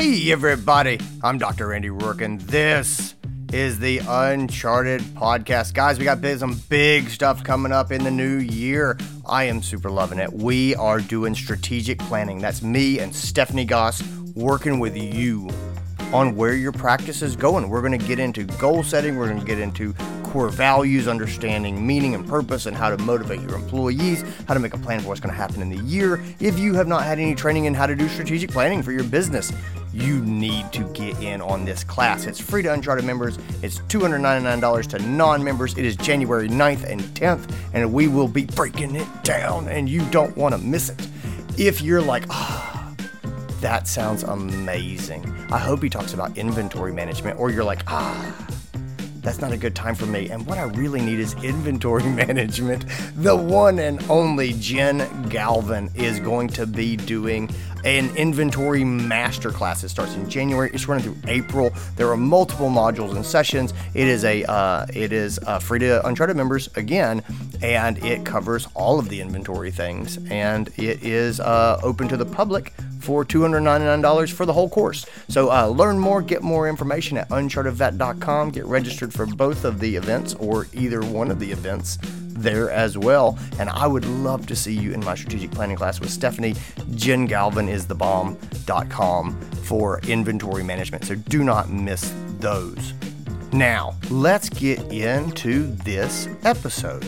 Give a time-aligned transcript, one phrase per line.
[0.00, 0.98] Hey, everybody.
[1.22, 1.74] I'm Dr.
[1.74, 3.14] Andy Roark, and this
[3.52, 5.74] is the Uncharted podcast.
[5.74, 8.96] Guys, we got some big stuff coming up in the new year.
[9.26, 10.32] I am super loving it.
[10.32, 12.38] We are doing strategic planning.
[12.38, 14.02] That's me and Stephanie Goss
[14.34, 15.50] working with you
[16.14, 17.68] on where your practice is going.
[17.68, 19.92] We're going to get into goal setting, we're going to get into
[20.30, 24.74] core values, understanding meaning and purpose, and how to motivate your employees, how to make
[24.74, 26.22] a plan for what's going to happen in the year.
[26.38, 29.02] If you have not had any training in how to do strategic planning for your
[29.02, 29.52] business,
[29.92, 32.26] you need to get in on this class.
[32.26, 35.76] It's free to Uncharted members, it's $299 to non members.
[35.76, 40.08] It is January 9th and 10th, and we will be breaking it down, and you
[40.10, 41.08] don't want to miss it.
[41.58, 42.94] If you're like, ah,
[43.60, 45.26] that sounds amazing.
[45.50, 48.46] I hope he talks about inventory management, or you're like, ah,
[49.22, 50.30] that's not a good time for me.
[50.30, 52.84] And what I really need is inventory management.
[53.16, 57.50] The one and only Jen Galvin is going to be doing
[57.84, 59.84] an inventory masterclass.
[59.84, 60.70] It starts in January.
[60.72, 61.72] It's running through April.
[61.96, 63.72] There are multiple modules and sessions.
[63.94, 67.22] It is a uh, it is uh, free to Uncharted members again,
[67.62, 70.18] and it covers all of the inventory things.
[70.30, 75.06] And it is uh, open to the public for $299 for the whole course.
[75.28, 78.50] So uh, learn more, get more information at unchartedvet.com.
[78.50, 81.98] Get registered for both of the events or either one of the events
[82.34, 83.38] there as well.
[83.58, 86.54] And I would love to see you in my strategic planning class with Stephanie.
[86.94, 91.04] Jen Galvin is the bomb.com for inventory management.
[91.04, 92.94] So do not miss those.
[93.52, 97.04] Now, let's get into this episode.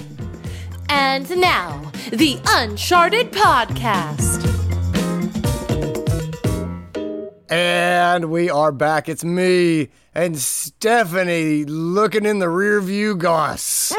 [0.88, 4.48] And now, the Uncharted Podcast.
[7.48, 9.08] And we are back.
[9.08, 13.94] It's me and Stephanie looking in the rear view goss.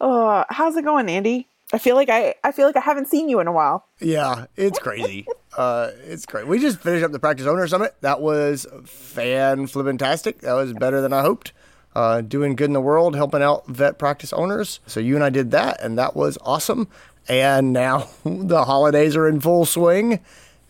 [0.00, 1.48] Oh, how's it going, Andy?
[1.72, 3.86] I feel like I I feel like I haven't seen you in a while.
[4.00, 5.26] Yeah, it's crazy.
[5.56, 6.46] uh, it's great.
[6.46, 7.94] We just finished up the practice owner summit.
[8.00, 10.40] That was fan flippantastic.
[10.40, 11.52] That was better than I hoped.
[11.94, 14.80] Uh, doing good in the world, helping out vet practice owners.
[14.86, 16.88] So you and I did that, and that was awesome.
[17.28, 20.20] And now the holidays are in full swing,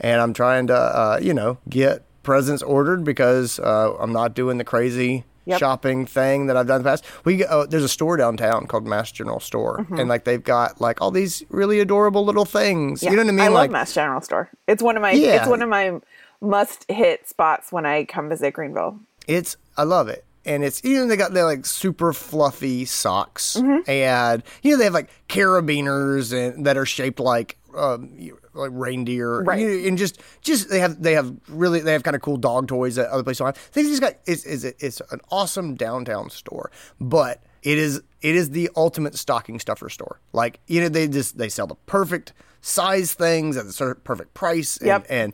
[0.00, 4.58] and I'm trying to, uh, you know, get presents ordered because uh, I'm not doing
[4.58, 5.58] the crazy yep.
[5.58, 7.04] shopping thing that I've done in the past.
[7.24, 9.98] We uh, there's a store downtown called Mast General Store, mm-hmm.
[9.98, 13.02] and like they've got like all these really adorable little things.
[13.02, 13.10] Yeah.
[13.10, 13.40] You know what I mean?
[13.40, 14.50] I love like Mast General Store.
[14.66, 15.36] It's one of my yeah.
[15.36, 16.00] it's one of my
[16.40, 18.98] must hit spots when I come visit Greenville.
[19.26, 23.56] It's I love it and it's you know they got their like super fluffy socks
[23.56, 23.88] mm-hmm.
[23.88, 28.10] and you know they have like carabiners and that are shaped like um,
[28.54, 29.60] like reindeer right.
[29.60, 32.36] You know, and just just they have they have really they have kind of cool
[32.36, 35.74] dog toys that other places don't have they just got it's, it's it's an awesome
[35.74, 40.88] downtown store but it is it is the ultimate stocking stuffer store like you know
[40.88, 45.06] they just they sell the perfect size things at the perfect price and, yep.
[45.08, 45.32] and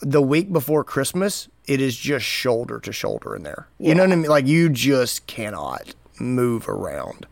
[0.00, 3.68] the week before Christmas, it is just shoulder to shoulder in there.
[3.78, 3.88] Yeah.
[3.88, 4.30] You know what I mean?
[4.30, 7.26] Like you just cannot move around.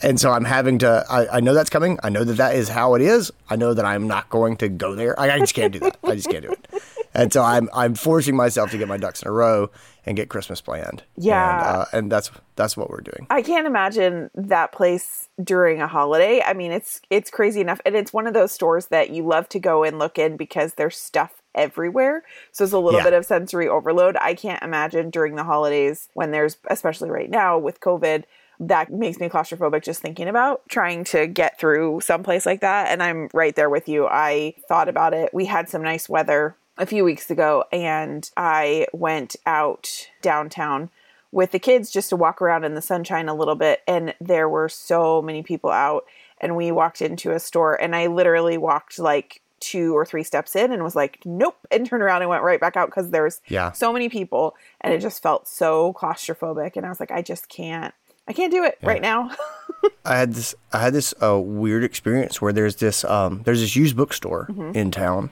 [0.00, 1.98] And so I'm having to, I, I, know that's coming.
[2.02, 3.32] I know that that is how it is.
[3.50, 5.18] I know that I'm not going to go there.
[5.18, 5.98] I, I just can't do that.
[6.04, 6.68] I just can't do it.
[7.14, 9.70] And so I'm, I'm forcing myself to get my ducks in a row
[10.06, 11.02] and get Christmas planned.
[11.16, 11.56] Yeah.
[11.56, 13.26] And, uh, and that's, that's what we're doing.
[13.30, 16.42] I can't imagine that place during a holiday.
[16.42, 17.80] I mean, it's, it's crazy enough.
[17.84, 20.74] And it's one of those stores that you love to go and look in because
[20.74, 22.22] there's stuff everywhere.
[22.52, 23.04] So it's a little yeah.
[23.04, 24.16] bit of sensory overload.
[24.20, 28.24] I can't imagine during the holidays when there's, especially right now with COVID,
[28.60, 32.88] that makes me claustrophobic just thinking about trying to get through someplace like that.
[32.88, 34.06] And I'm right there with you.
[34.06, 35.32] I thought about it.
[35.32, 40.90] We had some nice weather a few weeks ago, and I went out downtown
[41.30, 43.82] with the kids just to walk around in the sunshine a little bit.
[43.86, 46.04] And there were so many people out.
[46.40, 50.54] And we walked into a store, and I literally walked like two or three steps
[50.54, 53.40] in and was like, nope, and turned around and went right back out because there's
[53.48, 53.72] yeah.
[53.72, 56.76] so many people and it just felt so claustrophobic.
[56.76, 57.92] And I was like, I just can't,
[58.28, 58.88] I can't do it yeah.
[58.88, 59.30] right now.
[60.04, 63.74] I had this, I had this uh, weird experience where there's this, um, there's this
[63.74, 64.76] used bookstore mm-hmm.
[64.76, 65.30] in town,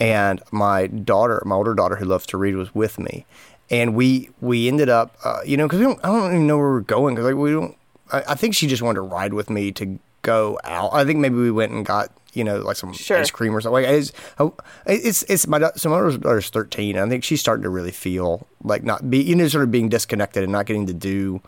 [0.00, 3.26] and my daughter, my older daughter who loves to read, was with me,
[3.70, 6.56] and we we ended up, uh, you know, because we don't, I don't even know
[6.58, 7.76] where we're going because like we don't.
[8.10, 10.90] I, I think she just wanted to ride with me to go out.
[10.92, 13.18] I think maybe we went and got you know, like some sure.
[13.18, 13.82] ice cream or something.
[13.82, 14.54] Like it's, oh,
[14.86, 16.96] it's, it's my, so my daughter's 13.
[16.96, 19.90] I think she's starting to really feel like not be, you know, sort of being
[19.90, 21.42] disconnected and not getting to do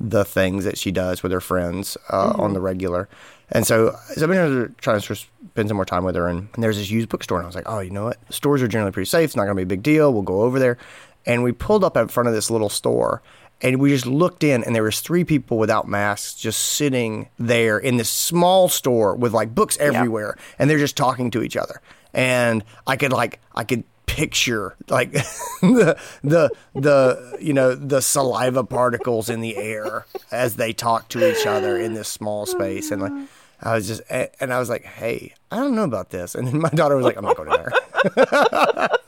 [0.00, 2.40] the things that she does with her friends uh, mm-hmm.
[2.40, 3.08] on the regular.
[3.50, 6.28] And so, so I've been trying to spend some more time with her.
[6.28, 7.38] And, and there's this used bookstore.
[7.38, 8.18] And I was like, oh, you know what?
[8.32, 9.24] Stores are generally pretty safe.
[9.24, 10.12] It's not going to be a big deal.
[10.12, 10.78] We'll go over there.
[11.26, 13.22] And we pulled up in front of this little store
[13.60, 17.78] and we just looked in and there was three people without masks just sitting there
[17.78, 21.80] in this small store with like books everywhere and they're just talking to each other
[22.14, 25.12] and I could like I could picture like
[25.60, 31.30] the the the you know the saliva particles in the air as they talk to
[31.30, 32.90] each other in this small space.
[32.90, 33.28] And like
[33.62, 36.34] I was just and I was like hey I don't know about this.
[36.34, 38.88] And then my daughter was like I'm not going there.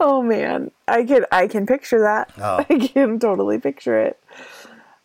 [0.00, 0.72] Oh man.
[0.88, 2.30] I can I can picture that.
[2.38, 2.64] Oh.
[2.68, 4.18] I can totally picture it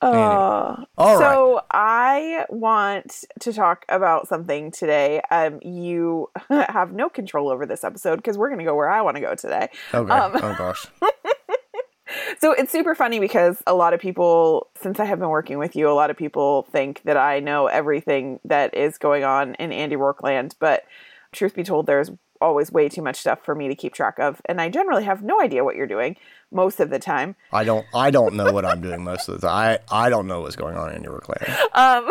[0.02, 1.18] Uh, All right.
[1.20, 5.22] so I want to talk about something today.
[5.30, 9.02] Um, you have no control over this episode because we're going to go where I
[9.02, 9.70] want to go today.
[9.94, 10.88] okay Um, oh gosh
[12.40, 15.76] So it's super funny because a lot of people, since I have been working with
[15.76, 19.72] you, a lot of people think that I know everything that is going on in
[19.72, 20.56] Andy Roark land.
[20.60, 20.86] But
[21.32, 22.10] truth be told, there's
[22.42, 24.42] always way too much stuff for me to keep track of.
[24.46, 26.16] And I generally have no idea what you're doing
[26.52, 27.36] most of the time.
[27.52, 30.28] I don't I don't know what I'm doing most of the time I I don't
[30.28, 32.10] know what's going on in your clan Um,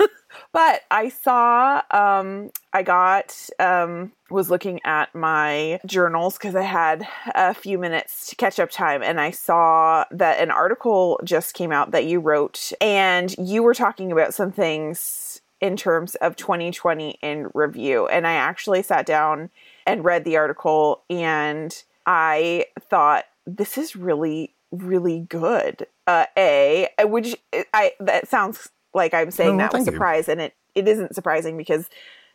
[0.52, 7.06] but I saw, um, I got, um, was looking at my journals because I had
[7.34, 11.72] a few minutes to catch up time, and I saw that an article just came
[11.72, 17.18] out that you wrote, and you were talking about some things in terms of 2020
[17.22, 18.06] in review.
[18.06, 19.50] And I actually sat down
[19.86, 25.86] and read the article, and I thought, this is really, really good.
[26.06, 27.36] Uh, a, which
[27.72, 29.92] I, that sounds like I'm saying well, that with you.
[29.92, 31.88] surprise, and it, it isn't surprising because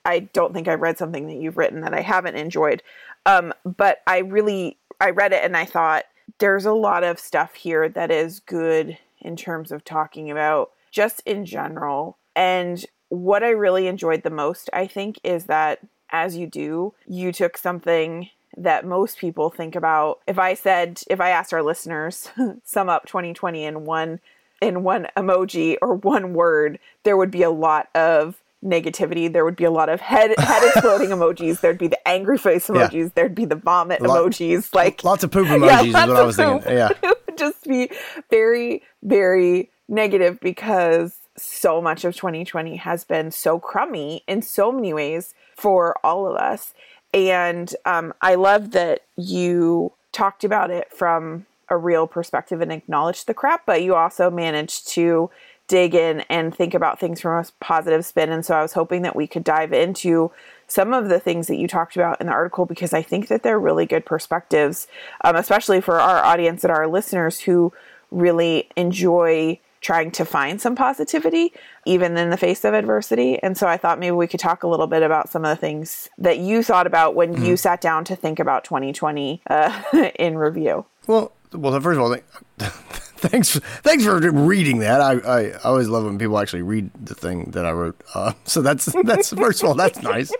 [0.05, 2.83] I don't think I've read something that you've written that I haven't enjoyed.
[3.25, 6.05] Um, but I really I read it and I thought
[6.39, 11.21] there's a lot of stuff here that is good in terms of talking about just
[11.25, 12.17] in general.
[12.35, 15.79] And what I really enjoyed the most, I think, is that
[16.11, 20.19] as you do, you took something that most people think about.
[20.27, 22.29] If I said, if I asked our listeners,
[22.63, 24.19] sum up 2020 in one
[24.61, 29.31] in one emoji or one word, there would be a lot of negativity.
[29.31, 31.59] There would be a lot of head head exploding emojis.
[31.59, 32.87] There'd be the angry face Yeah.
[32.87, 33.13] emojis.
[33.13, 34.73] There'd be the vomit Lot- emojis.
[34.73, 37.63] Like lots of poop emojis is lots what I was thinking yeah it would just
[37.65, 37.91] be
[38.29, 44.93] very, very negative because so much of 2020 has been so crummy in so many
[44.93, 46.73] ways for all of us.
[47.13, 53.27] And um, I love that you talked about it from a real perspective and acknowledged
[53.27, 55.29] the crap, but you also managed to
[55.67, 58.31] dig in and think about things from a positive spin.
[58.31, 60.31] And so I was hoping that we could dive into
[60.67, 63.43] some of the things that you talked about in the article because I think that
[63.43, 64.87] they're really good perspectives,
[65.23, 67.73] um, especially for our audience and our listeners who
[68.11, 71.53] really enjoy trying to find some positivity
[71.85, 73.37] even in the face of adversity.
[73.43, 75.55] And so I thought maybe we could talk a little bit about some of the
[75.55, 79.83] things that you thought about when you sat down to think about 2020 uh,
[80.15, 80.87] in review.
[81.05, 81.79] Well, well.
[81.79, 82.17] First of all,
[82.57, 85.01] thanks, thanks for reading that.
[85.01, 88.01] I, I, I always love when people actually read the thing that I wrote.
[88.15, 90.31] Uh, so that's that's first of all, that's nice.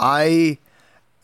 [0.00, 0.58] I,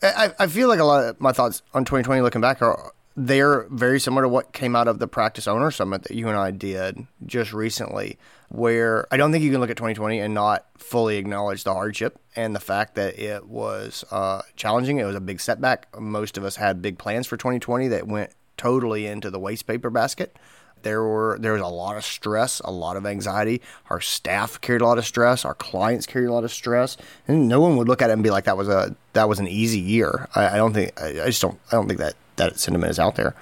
[0.01, 3.65] I, I feel like a lot of my thoughts on 2020, looking back, are they're
[3.69, 6.51] very similar to what came out of the Practice Owner Summit that you and I
[6.51, 8.17] did just recently.
[8.49, 12.19] Where I don't think you can look at 2020 and not fully acknowledge the hardship
[12.35, 14.99] and the fact that it was uh, challenging.
[14.99, 15.87] It was a big setback.
[15.99, 19.89] Most of us had big plans for 2020 that went totally into the waste paper
[19.89, 20.37] basket.
[20.83, 23.61] There were there was a lot of stress, a lot of anxiety.
[23.89, 25.43] Our staff carried a lot of stress.
[25.43, 26.95] Our clients carried a lot of stress,
[27.27, 29.39] and no one would look at it and be like, "That was a that was
[29.39, 32.13] an easy year." I, I don't think I, I just don't I don't think that
[32.37, 33.35] that sentiment is out there.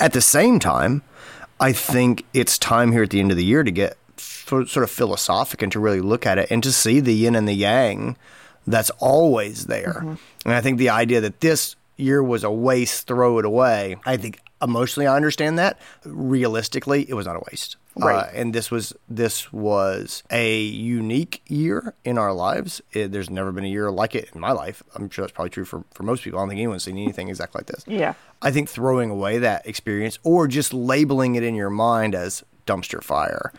[0.00, 1.02] At the same time,
[1.60, 4.90] I think it's time here at the end of the year to get sort of
[4.90, 8.16] philosophic and to really look at it and to see the yin and the yang
[8.66, 10.02] that's always there.
[10.04, 10.14] Mm-hmm.
[10.44, 13.96] And I think the idea that this year was a waste, throw it away.
[14.04, 15.78] I think emotionally I understand that.
[16.04, 17.76] Realistically, it was not a waste.
[17.96, 18.26] Right.
[18.26, 22.80] Uh, and this was this was a unique year in our lives.
[22.92, 24.82] It, there's never been a year like it in my life.
[24.94, 26.38] I'm sure that's probably true for, for most people.
[26.38, 27.84] I don't think anyone's seen anything exactly like this.
[27.86, 28.14] Yeah.
[28.40, 33.02] I think throwing away that experience or just labeling it in your mind as dumpster
[33.02, 33.52] fire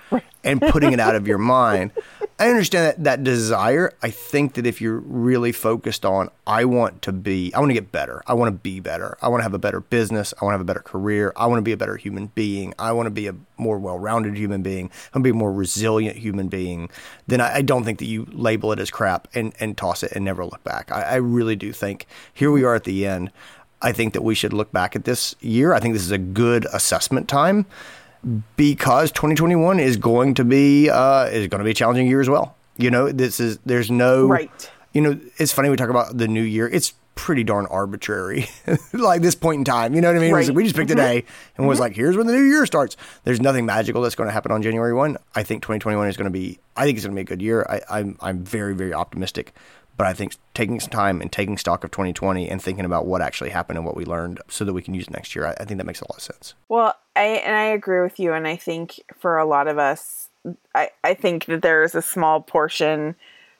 [0.44, 1.92] and putting it out of your mind.
[2.40, 3.94] I understand that, that desire.
[4.02, 7.76] I think that if you're really focused on, I want to be, I want to
[7.76, 8.24] get better.
[8.26, 9.18] I want to be better.
[9.22, 10.34] I want to have a better business.
[10.42, 11.32] I want to have a better career.
[11.36, 12.74] I want to be a better human being.
[12.80, 14.88] I want to be a more well rounded human being.
[14.88, 16.90] I want to be a more resilient human being.
[17.28, 20.12] Then I, I don't think that you label it as crap and, and toss it
[20.14, 20.92] and never look back.
[20.92, 23.32] I, I really do think here we are at the end.
[23.82, 25.74] I think that we should look back at this year.
[25.74, 27.66] I think this is a good assessment time
[28.56, 32.30] because 2021 is going to be uh, is going to be a challenging year as
[32.30, 32.56] well.
[32.78, 34.72] You know, this is there's no Right.
[34.94, 36.68] You know, it's funny we talk about the new year.
[36.68, 38.48] It's pretty darn arbitrary,
[38.94, 39.94] like this point in time.
[39.94, 40.34] You know what I mean?
[40.34, 40.48] Right.
[40.48, 41.26] like, we just picked a day
[41.58, 42.96] and was like, here's when the new year starts.
[43.24, 45.18] There's nothing magical that's going to happen on January one.
[45.36, 46.60] I think 2021 is going to be.
[46.76, 47.66] I think it's going to be a good year.
[47.70, 49.54] I, I'm I'm very very optimistic.
[49.98, 53.22] But I think taking some time and taking stock of 2020 and thinking about what
[53.22, 55.52] actually happened and what we learned so that we can use it next year, I,
[55.60, 56.56] I think that makes a lot of sense.
[56.68, 60.30] Well, I and I agree with you, and I think for a lot of us,
[60.74, 63.16] I, I think that there is a small portion,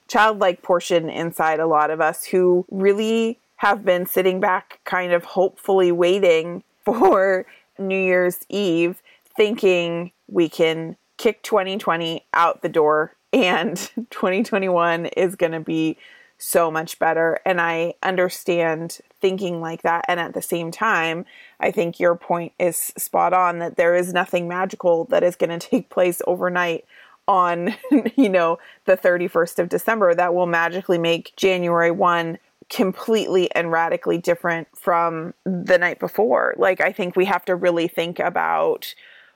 [0.08, 5.24] childlike portion inside a lot of us who really have been sitting back, kind of
[5.24, 7.46] hopefully waiting for
[7.78, 9.02] New Year's Eve,
[9.36, 13.76] thinking we can kick 2020 out the door and
[14.10, 15.96] 2021 is going to be
[16.44, 17.40] so much better.
[17.46, 20.04] And I understand thinking like that.
[20.08, 21.24] And at the same time,
[21.58, 25.58] I think your point is spot on that there is nothing magical that is going
[25.58, 26.84] to take place overnight
[27.26, 27.74] on,
[28.16, 34.18] you know, the 31st of December that will magically make January 1 completely and radically
[34.18, 36.54] different from the night before.
[36.58, 38.94] Like I think we have to really think about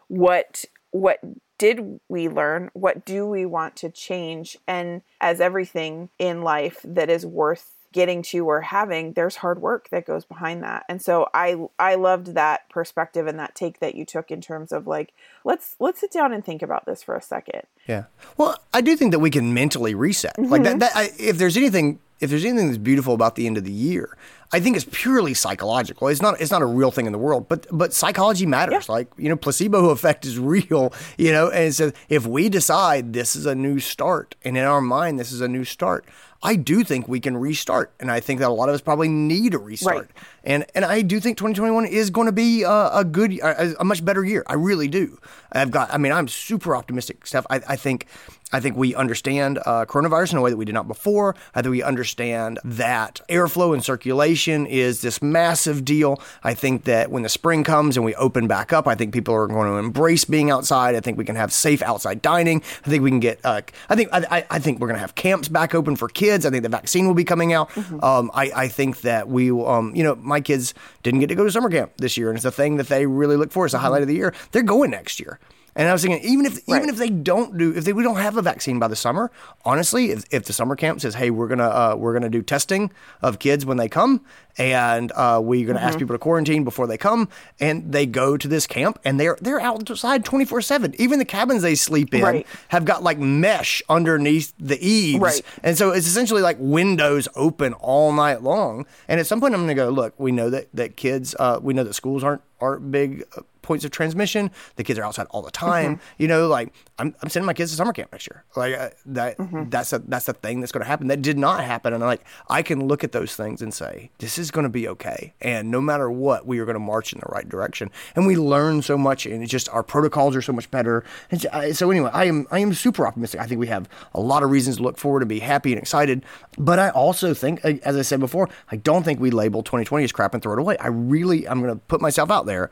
[0.08, 1.20] what what
[1.58, 2.70] did we learn?
[2.72, 4.56] What do we want to change?
[4.66, 9.88] And as everything in life that is worth getting to or having there's hard work
[9.88, 13.94] that goes behind that and so i i loved that perspective and that take that
[13.94, 15.12] you took in terms of like
[15.42, 18.04] let's let's sit down and think about this for a second yeah
[18.36, 20.50] well i do think that we can mentally reset mm-hmm.
[20.50, 23.56] like that, that I, if there's anything if there's anything that's beautiful about the end
[23.56, 24.16] of the year,
[24.52, 26.08] I think it's purely psychological.
[26.08, 28.88] It's not it's not a real thing in the world, but but psychology matters.
[28.88, 28.94] Yeah.
[28.94, 30.92] Like you know, placebo effect is real.
[31.18, 34.80] You know, and so if we decide this is a new start, and in our
[34.80, 36.06] mind this is a new start,
[36.42, 39.08] I do think we can restart, and I think that a lot of us probably
[39.08, 39.96] need a restart.
[39.96, 40.10] Right.
[40.44, 43.84] And and I do think 2021 is going to be a, a good, a, a,
[43.84, 44.44] much better year.
[44.46, 45.18] I really do.
[45.50, 45.92] I've got.
[45.92, 47.44] I mean, I'm super optimistic, Steph.
[47.50, 48.06] I, I think
[48.52, 51.36] I think we understand uh, coronavirus in a way that we did not before.
[51.54, 56.20] I think we understand that airflow and circulation is this massive deal.
[56.42, 59.34] I think that when the spring comes and we open back up, I think people
[59.34, 60.94] are going to embrace being outside.
[60.94, 62.62] I think we can have safe outside dining.
[62.86, 63.40] I think we can get.
[63.44, 66.46] Uh, I think I, I think we're going to have camps back open for kids.
[66.46, 67.70] I think the vaccine will be coming out.
[67.70, 68.02] Mm-hmm.
[68.02, 71.44] Um, I, I think that we, um, you know, my kids didn't get to go
[71.44, 73.66] to summer camp this year, and it's a thing that they really look for.
[73.66, 73.84] It's a mm-hmm.
[73.84, 74.34] highlight of the year.
[74.52, 75.38] They're going next year.
[75.76, 76.78] And I was thinking, even if right.
[76.78, 79.30] even if they don't do, if they, we don't have a vaccine by the summer,
[79.64, 82.90] honestly, if, if the summer camp says, hey, we're gonna uh, we're gonna do testing
[83.22, 84.24] of kids when they come,
[84.56, 85.88] and uh, we're gonna mm-hmm.
[85.88, 87.28] ask people to quarantine before they come,
[87.60, 90.94] and they go to this camp, and they're they're outside twenty four seven.
[90.98, 92.46] Even the cabins they sleep in right.
[92.68, 95.42] have got like mesh underneath the eaves, right.
[95.62, 98.84] and so it's essentially like windows open all night long.
[99.06, 101.72] And at some point, I'm gonna go, look, we know that that kids, uh, we
[101.72, 104.50] know that schools aren't aren't big uh, points of transmission.
[104.76, 105.96] The kids are outside all the time.
[105.96, 106.22] Mm-hmm.
[106.22, 108.44] You know, like I'm, I'm sending my kids to summer camp next year.
[108.56, 109.68] Like uh, that mm-hmm.
[109.68, 111.08] that's a that's a thing that's going to happen.
[111.08, 114.38] That did not happen, and like I can look at those things and say this
[114.38, 115.34] is going to be okay.
[115.42, 117.90] And no matter what, we are going to march in the right direction.
[118.16, 121.04] And we learn so much, and it's just our protocols are so much better.
[121.30, 123.38] And so anyway, I am I am super optimistic.
[123.38, 125.80] I think we have a lot of reasons to look forward to be happy and
[125.80, 126.24] excited.
[126.56, 130.12] But I also think, as I said before, I don't think we label 2020 as
[130.12, 130.78] crap and throw it away.
[130.78, 132.70] I really I'm going to put myself out there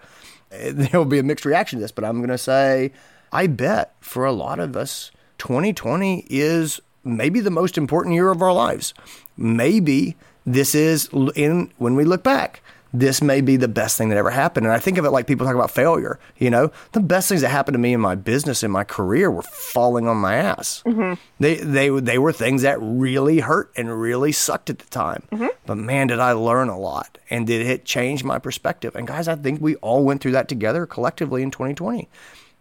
[0.73, 2.93] there will be a mixed reaction to this, but I'm going to say,
[3.33, 8.43] I bet for a lot of us, 2020 is maybe the most important year of
[8.43, 8.95] our lives.
[9.37, 12.63] Maybe this is in when we look back
[13.01, 14.67] this may be the best thing that ever happened.
[14.67, 16.19] And I think of it like people talk about failure.
[16.39, 19.31] You know, the best things that happened to me in my business in my career
[19.31, 20.83] were falling on my ass.
[20.87, 21.15] Mm-hmm.
[21.41, 25.25] They they they were things that really hurt and really sucked at the time.
[25.31, 25.49] Mm-hmm.
[25.67, 28.95] But man, did I learn a lot, and did it change my perspective.
[28.97, 32.09] And guys, I think we all went through that together collectively in 2020.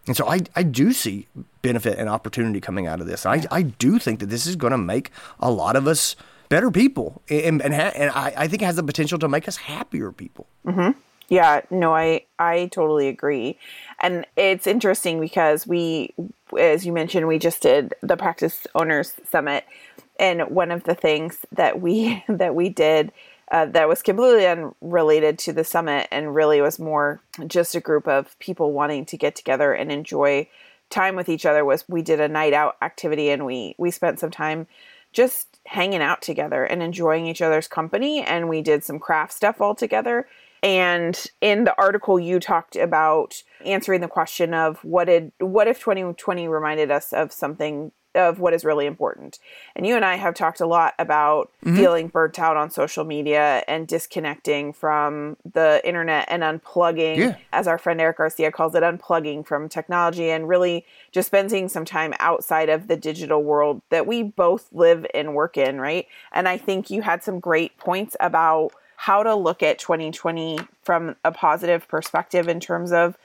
[0.06, 1.26] And so I, I do see
[1.62, 3.26] benefit and opportunity coming out of this.
[3.26, 6.14] I, I do think that this is going to make a lot of us
[6.48, 9.48] better people, and and, ha- and I, I think it has the potential to make
[9.48, 10.46] us happier people.
[10.66, 10.98] Mm-hmm.
[11.28, 13.58] Yeah, no, I I totally agree,
[14.00, 16.14] and it's interesting because we,
[16.58, 19.64] as you mentioned, we just did the practice owners summit,
[20.18, 23.12] and one of the things that we that we did.
[23.48, 28.08] Uh, that was completely unrelated to the summit and really was more just a group
[28.08, 30.48] of people wanting to get together and enjoy
[30.90, 34.18] time with each other was we did a night out activity and we we spent
[34.18, 34.66] some time
[35.12, 38.22] just hanging out together and enjoying each other's company.
[38.22, 40.26] And we did some craft stuff all together.
[40.62, 45.78] And in the article, you talked about answering the question of what did what if
[45.80, 49.38] 2020 reminded us of something of what is really important.
[49.74, 51.76] And you and I have talked a lot about mm-hmm.
[51.76, 57.36] feeling burnt out on social media and disconnecting from the internet and unplugging, yeah.
[57.52, 61.84] as our friend Eric Garcia calls it, unplugging from technology and really just spending some
[61.84, 66.06] time outside of the digital world that we both live and work in, right?
[66.32, 71.16] And I think you had some great points about how to look at 2020 from
[71.24, 73.16] a positive perspective in terms of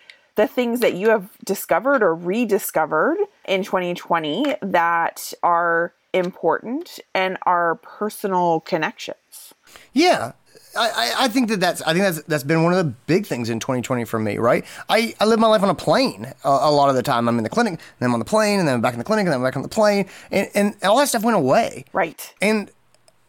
[0.41, 3.17] the things that you have discovered or rediscovered
[3.47, 9.53] in 2020 that are important and are personal connections.
[9.93, 10.31] Yeah.
[10.75, 13.49] I, I, think that that's I think that's that's been one of the big things
[13.49, 14.65] in 2020 for me, right?
[14.87, 17.27] I, I live my life on a plane a, a lot of the time.
[17.27, 19.03] I'm in the clinic, then I'm on the plane, and then I'm back in the
[19.03, 21.85] clinic, and then I'm back on the plane, and, and all that stuff went away.
[21.91, 22.33] Right.
[22.41, 22.71] And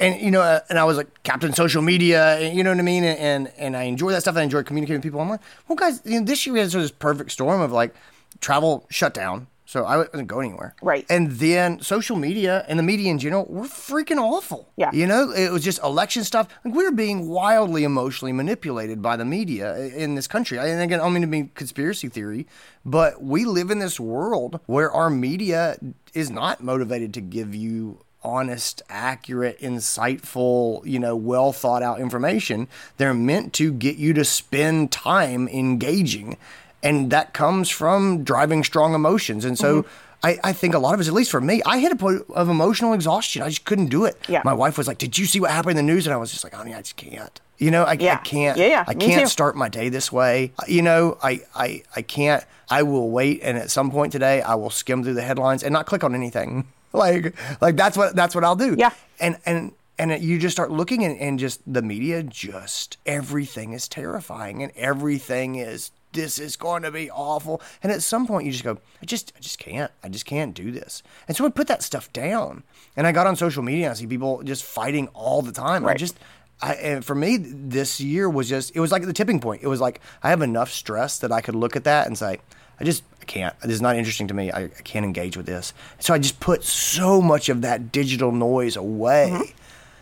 [0.02, 2.78] and you know, uh, and I was like captain social media, and, you know what
[2.78, 4.36] I mean, and, and and I enjoy that stuff.
[4.36, 5.20] I enjoy communicating with people.
[5.20, 7.60] I'm like, well, guys, you know, this year we had sort of this perfect storm
[7.60, 7.94] of like
[8.40, 10.74] travel shut down, so I wasn't going anywhere.
[10.82, 11.06] Right.
[11.08, 14.68] And then social media and the media in general were freaking awful.
[14.76, 14.90] Yeah.
[14.92, 16.48] You know, it was just election stuff.
[16.64, 20.58] Like we were being wildly emotionally manipulated by the media in this country.
[20.58, 22.46] And again, I don't mean to be conspiracy theory,
[22.84, 25.78] but we live in this world where our media
[26.12, 32.68] is not motivated to give you honest, accurate, insightful, you know, well thought out information.
[32.96, 36.36] They're meant to get you to spend time engaging.
[36.82, 39.44] And that comes from driving strong emotions.
[39.44, 39.90] And so mm-hmm.
[40.24, 42.22] I, I think a lot of us, at least for me, I hit a point
[42.30, 43.42] of emotional exhaustion.
[43.42, 44.16] I just couldn't do it.
[44.28, 44.42] Yeah.
[44.44, 46.06] My wife was like, Did you see what happened in the news?
[46.06, 47.40] And I was just like, oh, Honey, I just can't.
[47.58, 48.58] You know, I, I can't.
[48.58, 50.52] Yeah, yeah, I can't start my day this way.
[50.66, 52.44] You know, I, I, I can't.
[52.68, 55.72] I will wait, and at some point today, I will skim through the headlines and
[55.72, 56.66] not click on anything.
[57.02, 58.74] Like, like that's what that's what I'll do.
[58.78, 58.90] Yeah.
[59.20, 63.88] And and and you just start looking and, and just the media just everything is
[63.88, 68.52] terrifying and everything is this is going to be awful and at some point you
[68.52, 71.48] just go i just i just can't i just can't do this and so i
[71.50, 72.62] put that stuff down
[72.96, 75.84] and i got on social media and i see people just fighting all the time
[75.84, 75.98] i Right.
[75.98, 76.18] just
[76.60, 79.68] I, and for me this year was just it was like the tipping point it
[79.68, 82.38] was like i have enough stress that i could look at that and say
[82.80, 85.46] i just i can't this is not interesting to me i, I can't engage with
[85.46, 89.56] this so i just put so much of that digital noise away mm-hmm.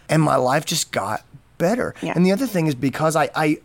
[0.08, 1.24] and my life just got
[1.60, 1.94] better.
[2.02, 2.14] Yeah.
[2.16, 3.58] And the other thing is because I, I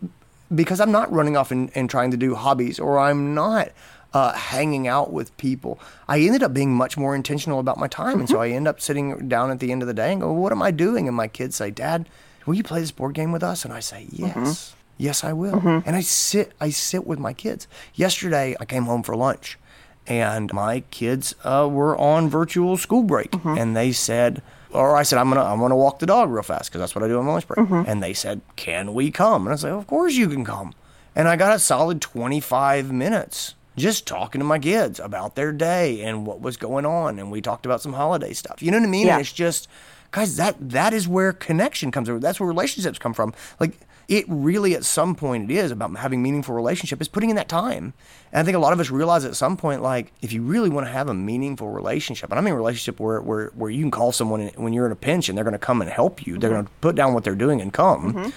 [0.54, 3.70] because I'm not running off and, and trying to do hobbies or I'm not
[4.14, 8.20] uh, hanging out with people, I ended up being much more intentional about my time.
[8.20, 8.42] And so mm-hmm.
[8.42, 10.62] I end up sitting down at the end of the day and go, What am
[10.62, 11.08] I doing?
[11.08, 12.08] And my kids say, Dad,
[12.44, 13.64] will you play this board game with us?
[13.64, 14.44] And I say, mm-hmm.
[14.44, 14.75] Yes.
[14.98, 15.54] Yes, I will.
[15.54, 15.86] Mm-hmm.
[15.86, 17.66] And I sit I sit with my kids.
[17.94, 19.58] Yesterday I came home for lunch
[20.06, 23.58] and my kids uh, were on virtual school break mm-hmm.
[23.58, 26.70] and they said or I said I'm gonna I'm gonna walk the dog real fast
[26.70, 27.58] because that's what I do on my lunch break.
[27.58, 27.88] Mm-hmm.
[27.88, 30.74] And they said, "Can we come?" And I said, "Of course you can come."
[31.14, 36.02] And I got a solid 25 minutes just talking to my kids about their day
[36.02, 38.62] and what was going on, and we talked about some holiday stuff.
[38.62, 39.06] You know what I mean?
[39.06, 39.14] Yeah.
[39.14, 39.68] And it's just,
[40.10, 42.20] guys, that that is where connection comes from.
[42.20, 43.32] That's where relationships come from.
[43.60, 47.00] Like it really, at some point, it is about having meaningful relationship.
[47.00, 47.92] Is putting in that time.
[48.32, 50.68] And I think a lot of us realize at some point, like, if you really
[50.70, 53.82] want to have a meaningful relationship, and I mean a relationship where, where, where you
[53.82, 56.26] can call someone when you're in a pinch and they're going to come and help
[56.26, 56.56] you, they're mm-hmm.
[56.56, 58.30] going to put down what they're doing and come, mm-hmm.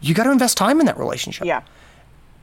[0.00, 1.46] you got to invest time in that relationship.
[1.46, 1.62] Yeah.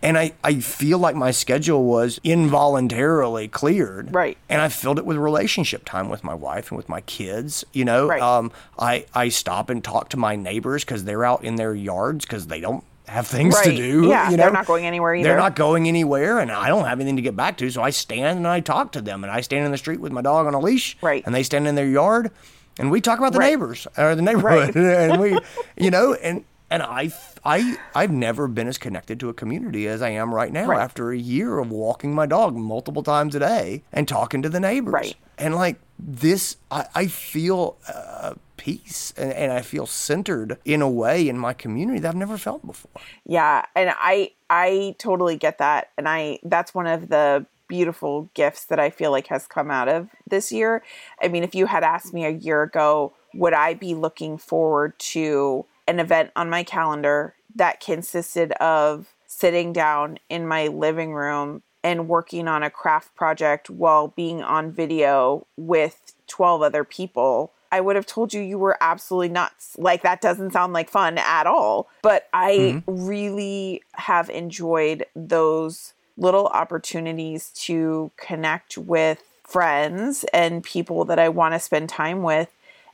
[0.04, 4.14] And I, I feel like my schedule was involuntarily cleared.
[4.14, 4.38] Right.
[4.50, 7.64] And I filled it with relationship time with my wife and with my kids.
[7.74, 8.22] You know, Right.
[8.22, 12.26] um, I, I stop and talk to my neighbors because they're out in their yards
[12.26, 14.08] because they don't have things to do.
[14.08, 14.44] Yeah, you know?
[14.44, 15.28] they're not going anywhere either.
[15.30, 17.70] They're not going anywhere, and I don't have anything to get back to.
[17.70, 20.12] So I stand and I talk to them, and I stand in the street with
[20.12, 20.98] my dog on a leash.
[21.02, 21.22] Right.
[21.26, 22.32] And they stand in their yard,
[22.80, 23.50] and we talk about the Right.
[23.52, 25.38] neighbors or the neighborhood, and we,
[25.78, 27.12] you know, and and I,
[27.46, 30.80] I, I've never been as connected to a community as I am right now Right.
[30.82, 34.60] after a year of walking my dog multiple times a day and talking to the
[34.60, 34.94] neighbors.
[34.94, 35.16] Right.
[35.38, 40.90] And like this, I, I feel uh, peace and, and I feel centered in a
[40.90, 43.02] way in my community that I've never felt before.
[43.26, 48.66] Yeah, and I I totally get that and I that's one of the beautiful gifts
[48.66, 50.84] that I feel like has come out of this year.
[51.22, 54.98] I mean, if you had asked me a year ago, would I be looking forward
[55.00, 61.62] to an event on my calendar that consisted of sitting down in my living room
[61.84, 67.82] and working on a craft project while being on video with 12 other people, I
[67.82, 69.76] would have told you you were absolutely nuts.
[69.78, 71.90] Like, that doesn't sound like fun at all.
[72.02, 72.56] But I
[72.88, 73.08] mm-hmm.
[73.08, 81.54] really have enjoyed those little opportunities to connect with friends and people that I want
[81.56, 82.50] to spend time with,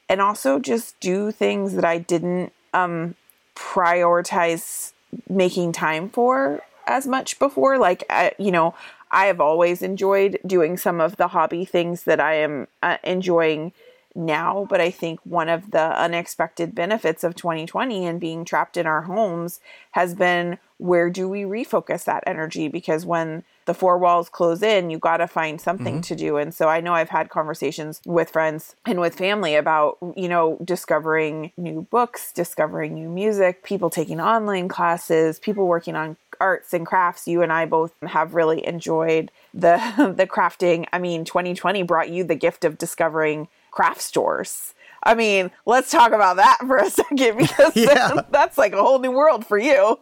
[0.08, 3.16] and also just do things that I didn't um,
[3.56, 4.94] prioritize
[5.28, 7.78] making time for as much before.
[7.78, 8.76] Like, I, you know,
[9.12, 13.74] I have always enjoyed doing some of the hobby things that I am uh, enjoying
[14.16, 18.86] now, but I think one of the unexpected benefits of 2020 and being trapped in
[18.86, 19.60] our homes
[19.92, 22.68] has been where do we refocus that energy?
[22.68, 26.02] Because when the four walls close in, you got to find something mm-hmm.
[26.02, 26.38] to do.
[26.38, 30.58] And so I know I've had conversations with friends and with family about, you know,
[30.66, 36.84] discovering new books, discovering new music, people taking online classes, people working on arts and
[36.84, 37.28] crafts.
[37.28, 39.78] You and I both have really enjoyed the
[40.18, 40.88] the crafting.
[40.92, 44.74] I mean, 2020 brought you the gift of discovering craft stores.
[45.04, 48.22] I mean, let's talk about that for a second because Yeah.
[48.32, 50.00] that's like a whole new world for you.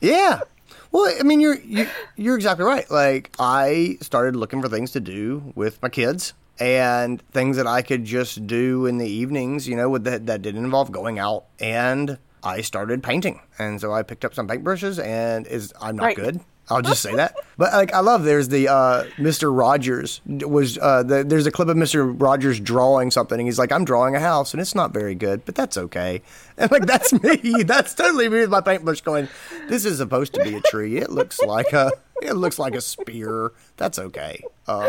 [0.00, 0.40] Yeah.
[0.92, 2.90] Well, I mean, you're you, you're exactly right.
[2.90, 7.82] Like, I started looking for things to do with my kids and things that I
[7.82, 9.68] could just do in the evenings.
[9.68, 11.44] You know, with that that didn't involve going out.
[11.60, 15.02] And I started painting, and so I picked up some paintbrushes.
[15.04, 16.16] And is I'm not Right.
[16.16, 16.40] good.
[16.68, 17.36] I'll just say that.
[17.56, 18.24] But like, I love.
[18.24, 19.56] There's the uh, Mr.
[19.56, 20.78] Rogers was.
[20.78, 22.14] Uh, the, there's a clip of Mr.
[22.20, 23.38] Rogers drawing something.
[23.38, 26.22] And he's like, I'm drawing a house, and it's not very good, but that's okay.
[26.58, 27.62] And like, that's me.
[27.64, 29.28] that's totally me with my paintbrush going.
[29.68, 30.96] This is supposed to be a tree.
[30.96, 31.92] It looks like a.
[32.22, 33.52] It looks like a spear.
[33.76, 34.42] That's okay.
[34.66, 34.88] Um,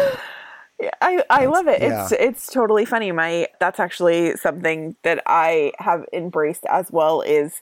[0.79, 1.81] Yeah, I, I love it.
[1.81, 2.03] yeah.
[2.03, 3.11] It's it's totally funny.
[3.11, 7.61] My that's actually something that I have embraced as well is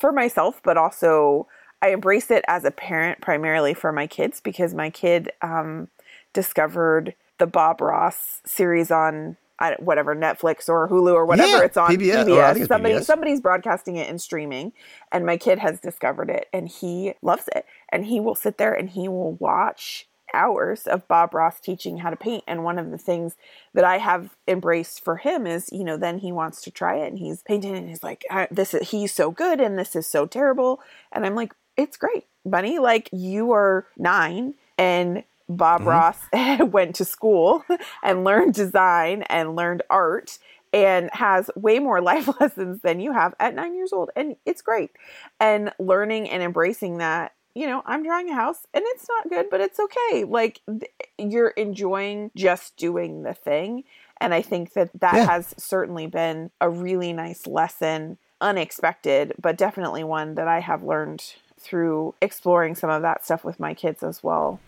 [0.00, 1.46] for myself, but also
[1.82, 5.88] I embrace it as a parent primarily for my kids because my kid um,
[6.32, 9.36] discovered the Bob Ross series on
[9.78, 12.24] whatever Netflix or Hulu or whatever Yeah, it's on PBS.
[12.26, 12.56] PBS.
[12.56, 13.04] Oh, it's Somebody PBS.
[13.04, 14.72] somebody's broadcasting it and streaming,
[15.12, 17.66] and my kid has discovered it and he loves it.
[17.90, 22.10] And he will sit there and he will watch hours of Bob Ross teaching how
[22.10, 22.42] to paint.
[22.46, 23.36] And one of the things
[23.74, 27.08] that I have embraced for him is, you know, then he wants to try it
[27.08, 30.26] and he's painting and he's like, this is, he's so good and this is so
[30.26, 30.80] terrible.
[31.12, 32.78] And I'm like, it's great, bunny.
[32.78, 35.88] Like you are nine and Bob mm-hmm.
[35.88, 36.18] Ross
[36.72, 37.64] went to school
[38.02, 40.38] and learned design and learned art
[40.72, 44.10] and has way more life lessons than you have at nine years old.
[44.16, 44.90] And it's great.
[45.38, 49.50] And learning and embracing that, you know, I'm drawing a house and it's not good,
[49.50, 50.24] but it's okay.
[50.24, 53.84] Like th- you're enjoying just doing the thing.
[54.20, 55.26] And I think that that Yeah.
[55.26, 61.34] has certainly been a really nice lesson, unexpected, but definitely one that I have learned
[61.62, 64.60] through exploring some of that stuff with my kids as well.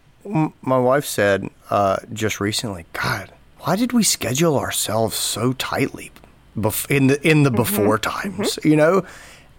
[0.63, 6.11] my wife said uh, just recently, God, why did we schedule ourselves so tightly
[6.57, 8.59] bef- in the in the before times?
[8.65, 9.05] You know,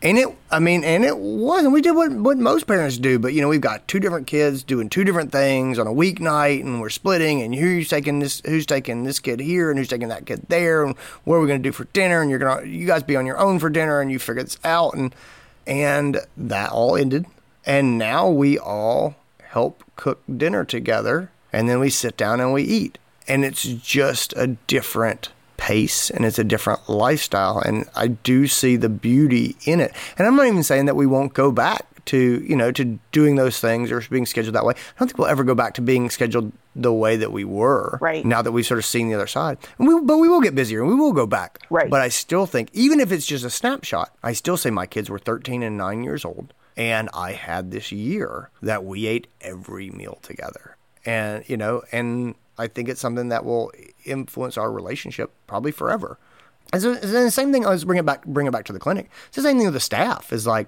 [0.02, 1.74] and it, I mean, and it wasn't.
[1.74, 4.62] We did what what most parents do, but you know, we've got two different kids
[4.62, 8.66] doing two different things on a weeknight, and we're splitting, and who's taking this, who's
[8.66, 11.62] taking this kid here, and who's taking that kid there, and what are we going
[11.62, 12.22] to do for dinner?
[12.22, 14.60] And you're gonna, you guys be on your own for dinner, and you figure this
[14.64, 15.16] out, and
[15.68, 17.26] and that all ended,
[17.66, 19.16] and now we all
[19.50, 22.98] help cook dinner together and then we sit down and we eat.
[23.28, 28.76] And it's just a different pace and it's a different lifestyle and I do see
[28.76, 29.94] the beauty in it.
[30.18, 33.36] And I'm not even saying that we won't go back to you know to doing
[33.36, 34.74] those things or being scheduled that way.
[34.74, 37.98] I don't think we'll ever go back to being scheduled the way that we were
[38.02, 38.26] Right.
[38.26, 40.56] now that we've sort of seen the other side and we, but we will get
[40.56, 41.90] busier and we will go back Right.
[41.90, 45.10] but I still think even if it's just a snapshot I still say my kids
[45.10, 49.90] were 13 and 9 years old and I had this year that we ate every
[49.90, 50.76] meal together.
[51.06, 53.72] And, you know, and I think it's something that will
[54.04, 56.18] influence our relationship probably forever.
[56.74, 59.10] And so, the same thing, let's bring it back, bring it back to the clinic.
[59.28, 60.68] It's the same thing with the staff is like,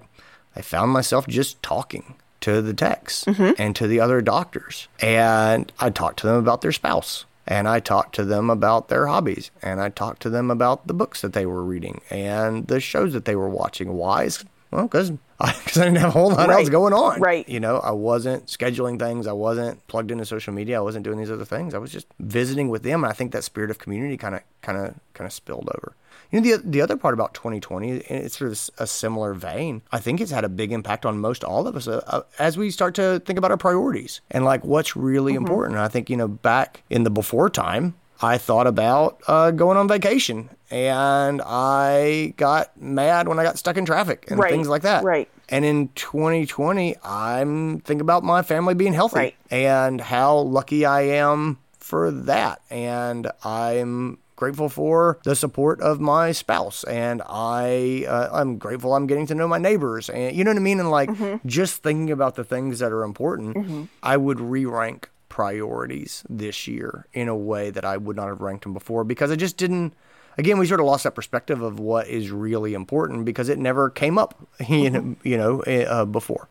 [0.56, 3.52] I found myself just talking to the techs mm-hmm.
[3.58, 4.88] and to the other doctors.
[5.00, 7.24] And I talked to them about their spouse.
[7.50, 9.50] And I talked to them about their hobbies.
[9.62, 13.14] And I talked to them about the books that they were reading and the shows
[13.14, 13.94] that they were watching.
[13.94, 14.24] Why?
[14.24, 17.20] Is- Well, because I, 'cause I didn't have a whole lot else going on.
[17.20, 17.48] Right.
[17.48, 19.26] You know, I wasn't scheduling things.
[19.26, 20.76] I wasn't plugged into social media.
[20.76, 21.72] I wasn't doing these other things.
[21.74, 23.02] I was just visiting with them.
[23.02, 25.94] And I think that spirit of community kind of, kind of, kind of spilled over.
[26.30, 29.82] You know, the the other part about 2020, and it's sort of a similar vein.
[29.92, 32.58] I think it's had a big impact on most all of us uh, uh, as
[32.58, 35.78] we start to think about our priorities and like what's really important.
[35.78, 39.88] I think you know, back in the before time, I thought about uh, going on
[39.88, 44.82] vacation, and I got mad when I got stuck in traffic and Right, things like
[44.82, 45.04] that.
[45.04, 45.28] right.
[45.48, 49.34] And in 2020, I'm thinking about my family being healthy Right.
[49.50, 52.60] and how lucky I am for that.
[52.68, 56.84] And I'm grateful for the support of my spouse.
[56.84, 60.08] And I, uh, I'm grateful I'm getting to know my neighbors.
[60.08, 60.78] And you know what I mean?
[60.78, 61.10] And like
[61.44, 67.06] just thinking about the things that are important, I would re rank priorities this year
[67.12, 69.92] in a way that I would not have ranked them before because I just didn't
[70.38, 73.90] again, we sort of lost that perspective of what is really important because it never
[73.90, 76.48] came up, you know, you know, uh, before.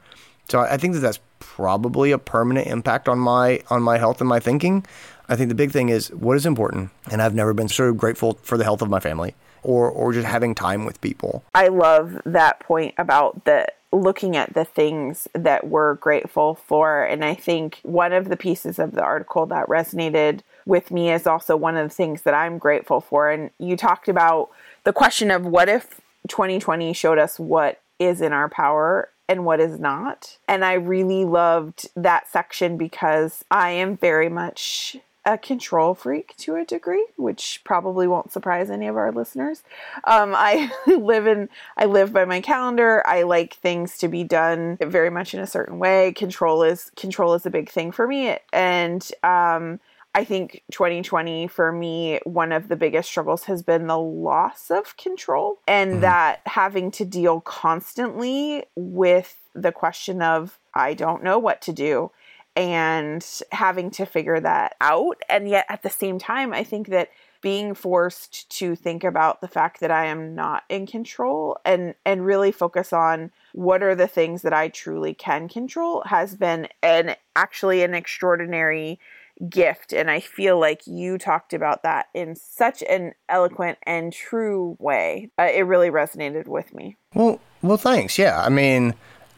[0.50, 4.22] So I I think that that's probably a permanent impact on my on my health
[4.22, 4.86] and my thinking.
[5.30, 8.40] I think the big thing is what is important, and I've never been so grateful
[8.44, 11.44] for the health of my family or or just having time with people.
[11.54, 17.04] I love that point about the looking at the things that we're grateful for.
[17.04, 21.26] And I think one of the pieces of the article that resonated with me is
[21.26, 23.30] also one of the things that I'm grateful for.
[23.32, 24.50] And you talked about
[24.84, 29.60] the question of what if 2020 showed us what is in our power and what
[29.60, 30.38] is not.
[30.48, 36.56] And I really loved that section because I am very much a control freak to
[36.56, 39.62] a degree, which probably won't surprise any of our listeners.
[40.06, 43.06] Um, I live in I live by my calendar.
[43.06, 46.14] I like things to be done very much in a certain way.
[46.14, 49.82] Control is control is a big thing for me, and um,
[50.16, 54.96] I think 2020 for me, one of the biggest struggles has been the loss of
[54.96, 56.02] control and mm-hmm.
[56.02, 62.12] that having to deal constantly with the question of, I don't know what to do
[62.58, 65.22] and having to figure that out.
[65.30, 67.10] And yet at the same time, I think that
[67.42, 72.26] being forced to think about the fact that I am not in control and and
[72.26, 77.16] really focus on what are the things that I truly can control has been an
[77.36, 79.00] actually an extraordinary
[79.48, 84.76] gift and I feel like you talked about that in such an eloquent and true
[84.80, 85.30] way.
[85.38, 86.98] Uh, it really resonated with me.
[87.14, 88.18] Well, well thanks.
[88.18, 88.42] Yeah.
[88.42, 88.96] I mean,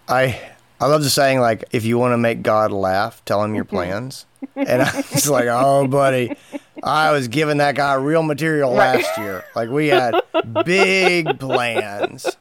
[0.08, 0.40] I
[0.80, 3.66] I love the saying like, if you want to make God laugh, tell him your
[3.66, 3.76] mm-hmm.
[3.76, 4.26] plans.
[4.56, 6.36] and I was like, oh, buddy,
[6.84, 9.44] I was giving that guy real material last year.
[9.56, 10.16] Like we had
[10.66, 12.38] big plans,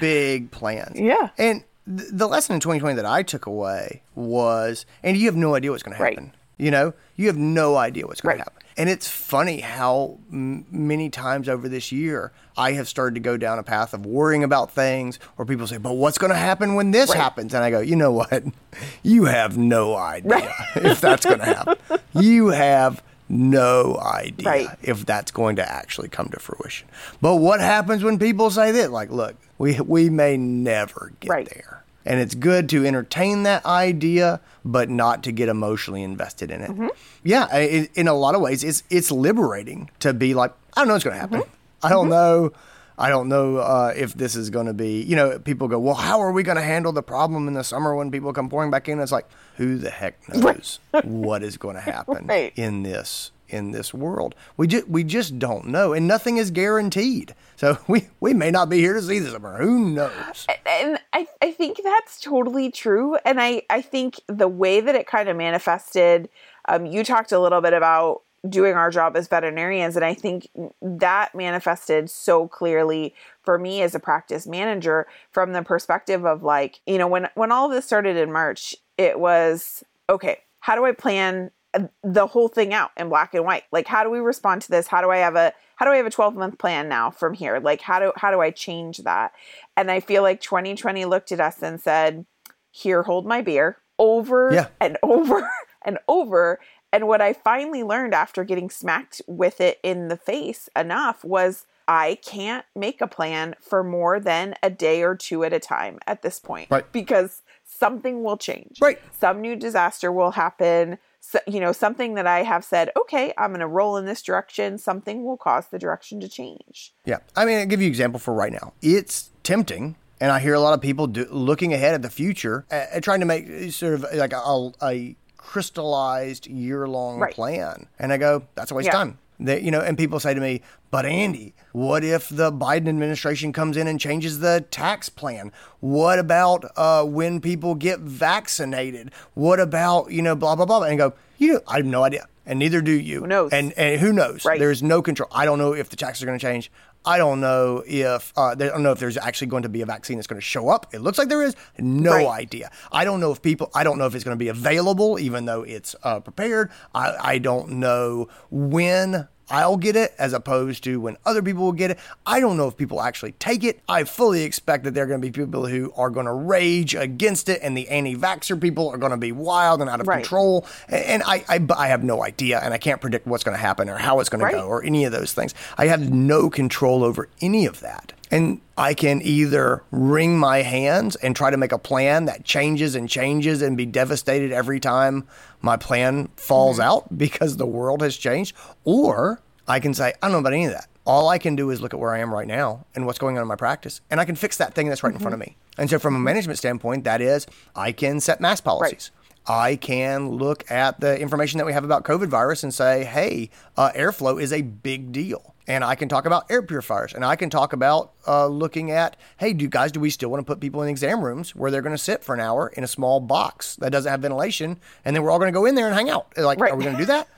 [0.00, 0.98] big plans.
[0.98, 1.30] Yeah.
[1.38, 5.54] And th- the lesson in 2020 that I took away was, and you have no
[5.54, 6.24] idea what's going to happen.
[6.24, 6.34] Right.
[6.58, 8.44] You know, you have no idea what's going right.
[8.44, 8.55] to happen.
[8.76, 13.36] And it's funny how m- many times over this year I have started to go
[13.36, 16.74] down a path of worrying about things, or people say, "But what's going to happen
[16.74, 17.18] when this right.
[17.18, 18.44] happens?" And I go, "You know what?
[19.02, 20.50] You have no idea right.
[20.76, 21.76] if that's going to happen.
[22.14, 24.68] You have." No idea right.
[24.82, 26.86] if that's going to actually come to fruition.
[27.20, 28.92] But what happens when people say that?
[28.92, 34.40] Like, look, we we may never get there and it's good to entertain that idea,
[34.64, 36.70] but not to get emotionally invested in it.
[36.70, 36.88] Mm-hmm.
[37.24, 40.88] Yeah, it, in a lot of ways, it's it's liberating to be like, I don't
[40.88, 41.40] know what's going to happen.
[41.40, 41.86] Mm-hmm.
[41.86, 42.10] I don't mm-hmm.
[42.10, 42.52] know.
[42.98, 45.02] I don't know uh, if this is going to be.
[45.02, 47.64] You know, people go, well, how are we going to handle the problem in the
[47.64, 49.00] summer when people come pouring back in?
[49.00, 52.52] It's like, who the heck knows what is going to happen right.
[52.56, 54.34] in this in this world.
[54.56, 57.34] We just we just don't know, and nothing is guaranteed.
[57.56, 59.58] So we we may not be here to see this summer.
[59.58, 60.46] Who knows?
[60.66, 63.16] And I I think that's totally true.
[63.24, 66.28] And I I think the way that it kind of manifested.
[66.68, 70.48] Um, you talked a little bit about doing our job as veterinarians and i think
[70.80, 76.80] that manifested so clearly for me as a practice manager from the perspective of like
[76.86, 80.84] you know when when all of this started in march it was okay how do
[80.84, 83.64] i plan uh, the whole thing out in black and white.
[83.70, 84.86] Like how do we respond to this?
[84.86, 87.34] How do I have a how do I have a 12 month plan now from
[87.34, 87.60] here?
[87.60, 89.32] Like how do how do I change that?
[89.76, 92.24] And I feel like 2020 looked at us and said,
[92.70, 94.68] "Here, hold my beer." Over yeah.
[94.80, 95.48] and over
[95.84, 96.60] and over.
[96.92, 101.66] And what I finally learned after getting smacked with it in the face enough was
[101.88, 105.98] I can't make a plan for more than a day or two at a time
[106.06, 106.68] at this point.
[106.70, 106.90] Right.
[106.92, 108.78] Because something will change.
[108.80, 108.98] Right.
[109.12, 113.50] Some new disaster will happen so, you know, something that I have said, okay, I'm
[113.50, 116.94] going to roll in this direction, something will cause the direction to change.
[117.04, 117.18] Yeah.
[117.34, 118.74] I mean, I'll give you an example for right now.
[118.80, 119.96] It's tempting.
[120.20, 123.20] And I hear a lot of people do, looking ahead at the future and trying
[123.20, 125.16] to make uh, sort of like a, a
[125.46, 127.32] crystallized year long right.
[127.32, 127.86] plan.
[128.00, 128.92] And I go, that's a waste yeah.
[128.92, 129.18] of time.
[129.38, 133.52] That you know, and people say to me, "But Andy, what if the Biden administration
[133.52, 135.52] comes in and changes the tax plan?
[135.80, 139.10] What about uh, when people get vaccinated?
[139.34, 142.02] What about you know, blah blah blah?" And I go, "You, know, I have no
[142.02, 143.20] idea." and neither do you.
[143.20, 143.52] Who knows?
[143.52, 144.44] And and who knows?
[144.44, 144.58] Right.
[144.58, 145.28] There's no control.
[145.32, 146.70] I don't know if the taxes are going to change.
[147.06, 149.86] I don't know if uh, I don't know if there's actually going to be a
[149.86, 150.92] vaccine that's going to show up.
[150.92, 151.54] It looks like there is.
[151.78, 152.26] No right.
[152.26, 152.70] idea.
[152.90, 153.70] I don't know if people.
[153.74, 156.70] I don't know if it's going to be available, even though it's uh, prepared.
[156.94, 161.72] I, I don't know when I'll get it as opposed to when other people will
[161.72, 161.98] get it.
[162.24, 163.80] I don't know if people actually take it.
[163.88, 166.94] I fully expect that there are going to be people who are going to rage
[166.94, 170.22] against it, and the anti-vaxxer people are going to be wild and out of right.
[170.22, 170.66] control.
[170.88, 173.88] And I, I, I, have no idea, and I can't predict what's going to happen
[173.88, 174.50] or how it's going right.
[174.52, 175.54] to go or any of those things.
[175.78, 178.12] I have no control over any of that.
[178.30, 182.94] And I can either wring my hands and try to make a plan that changes
[182.94, 185.26] and changes and be devastated every time
[185.62, 186.88] my plan falls mm-hmm.
[186.88, 190.66] out because the world has changed, or I can say, I don't know about any
[190.66, 190.88] of that.
[191.04, 193.36] All I can do is look at where I am right now and what's going
[193.36, 195.18] on in my practice, and I can fix that thing that's right mm-hmm.
[195.18, 195.50] in front of mm-hmm.
[195.50, 195.56] me.
[195.78, 199.10] And so, from a management standpoint, that is, I can set mask policies.
[199.14, 199.22] Right.
[199.48, 203.50] I can look at the information that we have about COVID virus and say, hey,
[203.76, 205.54] uh, airflow is a big deal.
[205.66, 209.16] And I can talk about air purifiers and I can talk about uh, looking at,
[209.38, 211.82] hey, do guys, do we still want to put people in exam rooms where they're
[211.82, 215.16] going to sit for an hour in a small box that doesn't have ventilation and
[215.16, 216.28] then we're all going to go in there and hang out?
[216.36, 216.72] Like, right.
[216.72, 217.28] are we going to do that?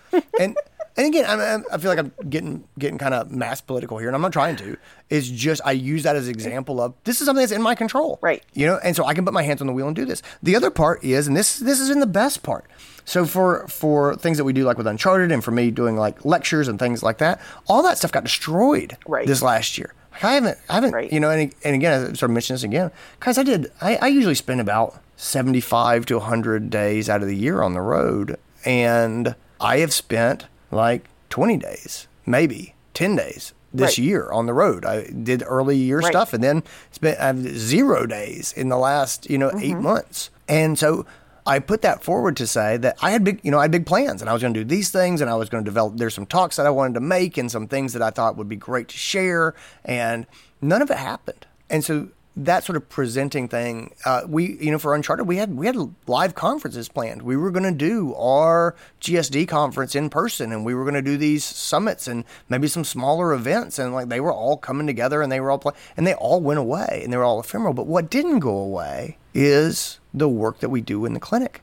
[0.40, 0.56] and
[0.98, 4.16] and again, I'm, I feel like I'm getting getting kind of mass political here, and
[4.16, 4.76] I'm not trying to.
[5.08, 7.76] It's just I use that as an example of this is something that's in my
[7.76, 8.42] control, Right.
[8.52, 10.22] You know, and so I can put my hands on the wheel and do this.
[10.42, 12.64] The other part is, and this this is in the best part.
[13.08, 16.26] So for for things that we do like with Uncharted, and for me doing like
[16.26, 19.26] lectures and things like that, all that stuff got destroyed Right.
[19.26, 19.94] this last year.
[20.12, 21.10] Like, I haven't, I haven't, Right.
[21.12, 22.90] you know, and, and again, I sort of mention this again,
[23.20, 23.38] guys.
[23.38, 23.72] I did.
[23.80, 27.80] I, I usually spend about seventy-five to hundred days out of the year on the
[27.80, 34.04] road, and I have spent like twenty days, maybe ten days this Right.
[34.04, 34.84] year on the road.
[34.84, 36.12] I did early year Right.
[36.12, 39.82] stuff, and then spent I have zero days in the last, you know, eight Mm-hmm.
[39.82, 41.06] months, and so.
[41.48, 43.86] I put that forward to say that I had big, you know, I had big
[43.86, 45.96] plans and I was going to do these things and I was going to develop,
[45.96, 48.50] there's some talks that I wanted to make and some things that I thought would
[48.50, 49.54] be great to share.
[49.82, 50.26] And
[50.60, 51.46] none of it happened.
[51.70, 55.56] And so that sort of presenting thing, uh, we, you know, for Uncharted, we had,
[55.56, 57.22] we had live conferences planned.
[57.22, 61.02] We were going to do our GSD conference in person and we were going to
[61.02, 63.78] do these summits and maybe some smaller events.
[63.78, 66.60] And like they were all coming together and they were all and they all went
[66.60, 67.72] away and they were all ephemeral.
[67.72, 71.62] But what didn't go away is the work that we do in the clinic.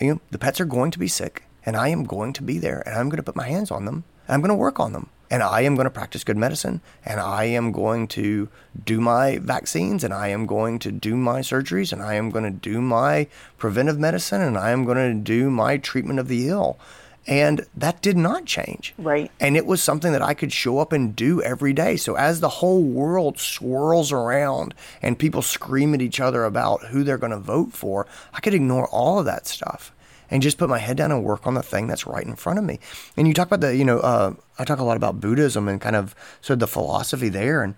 [0.00, 2.58] You know, the pets are going to be sick, and I am going to be
[2.58, 4.80] there, and I'm going to put my hands on them, and I'm going to work
[4.80, 8.48] on them, and I am going to practice good medicine, and I am going to
[8.86, 12.44] do my vaccines, and I am going to do my surgeries, and I am going
[12.44, 13.26] to do my
[13.58, 16.78] preventive medicine, and I am going to do my treatment of the ill.
[17.26, 18.94] And that did not change.
[18.98, 19.30] Right.
[19.40, 21.96] And it was something that I could show up and do every day.
[21.96, 27.02] So as the whole world swirls around and people scream at each other about who
[27.02, 29.92] they're going to vote for, I could ignore all of that stuff
[30.30, 32.58] and just put my head down and work on the thing that's right in front
[32.58, 32.78] of me.
[33.16, 35.80] And you talk about the, you know, uh, I talk a lot about Buddhism and
[35.80, 37.62] kind of sort of the philosophy there.
[37.62, 37.74] And,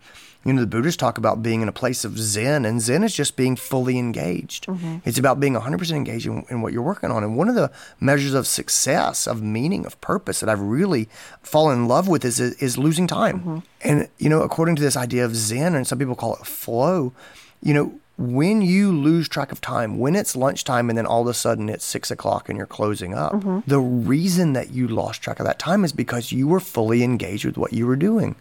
[0.47, 3.13] you know, the Buddhists talk about being in a place of Zen, and Zen is
[3.13, 4.67] just being fully engaged.
[4.67, 4.99] Mm-hmm.
[5.05, 7.25] It's about being 100% engaged in, in what you're working on.
[7.25, 11.09] And one of the measures of success, of meaning, of purpose that I've really
[11.43, 13.41] fallen in love with is, is losing time.
[13.41, 13.59] Mm-hmm.
[13.83, 17.13] And, you know, according to this idea of Zen, and some people call it flow,
[17.61, 21.29] you know, when you lose track of time, when it's lunchtime and then all of
[21.29, 23.61] a sudden it's six o'clock and you're closing up, mm-hmm.
[23.67, 27.45] the reason that you lost track of that time is because you were fully engaged
[27.45, 28.37] with what you were doing.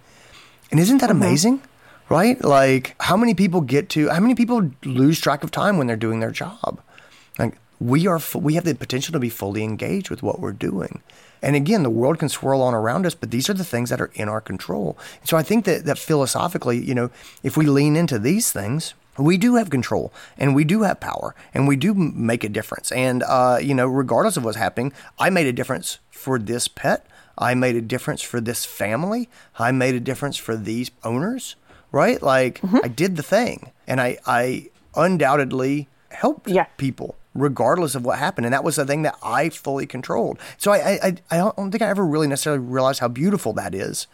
[0.72, 1.62] And isn't that amazing?
[2.08, 2.44] Right?
[2.44, 5.96] Like, how many people get to, how many people lose track of time when they're
[5.96, 6.80] doing their job?
[7.40, 11.02] Like, we are, we have the potential to be fully engaged with what we're doing.
[11.42, 14.02] And again, the world can swirl on around us, but these are the things that
[14.02, 14.98] are in our control.
[15.24, 17.10] So I think that, that philosophically, you know,
[17.44, 21.36] if we lean into these things, we do have control and we do have power
[21.54, 22.92] and we do make a difference.
[22.92, 27.06] And, uh, you know, regardless of what's happening, I made a difference for this pet.
[27.38, 29.30] I made a difference for this family.
[29.60, 31.56] I made a difference for these owners,
[31.92, 32.22] right?
[32.22, 32.80] Like mm-hmm.
[32.84, 36.66] I did the thing and I, I undoubtedly helped Yeah.
[36.78, 38.46] people regardless of what happened.
[38.46, 40.40] And that was the thing that I fully controlled.
[40.58, 44.08] So I, I- I don't think I ever really necessarily realized how beautiful that is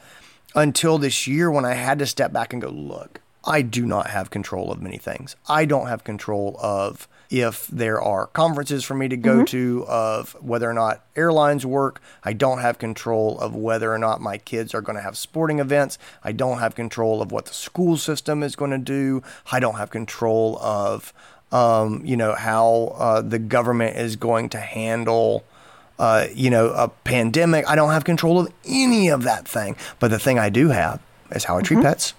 [0.55, 4.09] until this year when I had to step back and go, look, I do not
[4.09, 5.35] have control of many things.
[5.47, 10.33] I don't have control of if there are conferences for me to go to, of
[10.41, 12.01] whether or not airlines work.
[12.23, 15.59] I don't have control of whether or not my kids are going to have sporting
[15.59, 15.97] events.
[16.23, 19.23] I don't have control of what the school system is going to do.
[19.51, 21.13] I don't have control of,
[21.53, 25.45] um, you know, how uh, the government is going to handle
[25.99, 27.63] uh, you know, a pandemic.
[27.69, 29.75] I don't have control of any of that thing.
[29.99, 30.99] But the thing I do have
[31.31, 32.15] is how I treat pets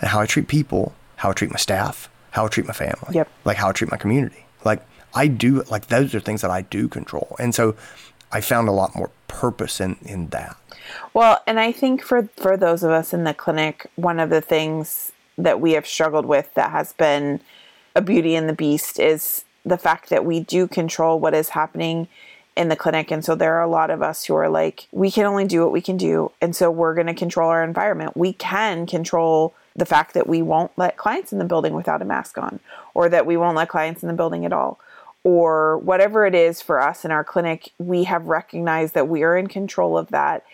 [0.00, 3.10] and how I treat people, how I treat my staff, how I treat my family,
[3.12, 3.28] Yep.
[3.44, 4.46] like how I treat my community.
[4.64, 4.82] Like
[5.14, 7.36] I do, like those are things that I do control.
[7.38, 7.76] And so
[8.30, 10.56] I found a lot more purpose in, in that.
[11.14, 14.40] Well, and I think for for those of us in the clinic, one of the
[14.40, 17.40] things that we have struggled with that has been
[17.94, 22.08] a beauty and the beast is the fact that we do control what is happening
[22.56, 25.12] in the clinic and so there are a lot of us who are like we
[25.12, 28.16] can only do what we can do and so we're going to control our environment
[28.16, 32.04] we can control the fact that we won't let clients in the building without a
[32.04, 32.60] mask on
[32.94, 34.78] or that we won't let clients in the building at all
[35.24, 39.36] or whatever it is for us in our clinic, we have recognized that we are
[39.36, 40.44] in control of that.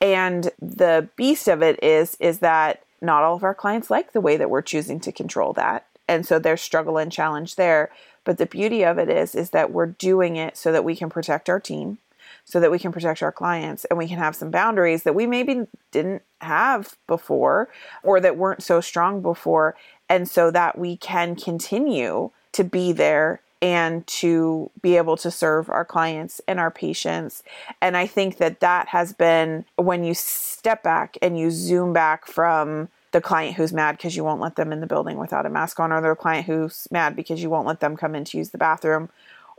[0.00, 4.20] And the beast of it is is that not all of our clients like the
[4.20, 5.86] way that we're choosing to control that.
[6.08, 7.90] And so there's struggle and challenge there.
[8.24, 11.10] But the beauty of it is is that we're doing it so that we can
[11.10, 11.98] protect our team,
[12.44, 15.26] so that we can protect our clients and we can have some boundaries that we
[15.26, 17.68] maybe didn't have before
[18.02, 19.74] or that weren't so strong before
[20.08, 25.70] and so that we can continue to be there and to be able to serve
[25.70, 27.42] our clients and our patients.
[27.80, 32.26] And I think that that has been when you step back and you zoom back
[32.26, 35.48] from the client who's mad because you won't let them in the building without a
[35.48, 38.36] mask on, or the client who's mad because you won't let them come in to
[38.36, 39.08] use the bathroom,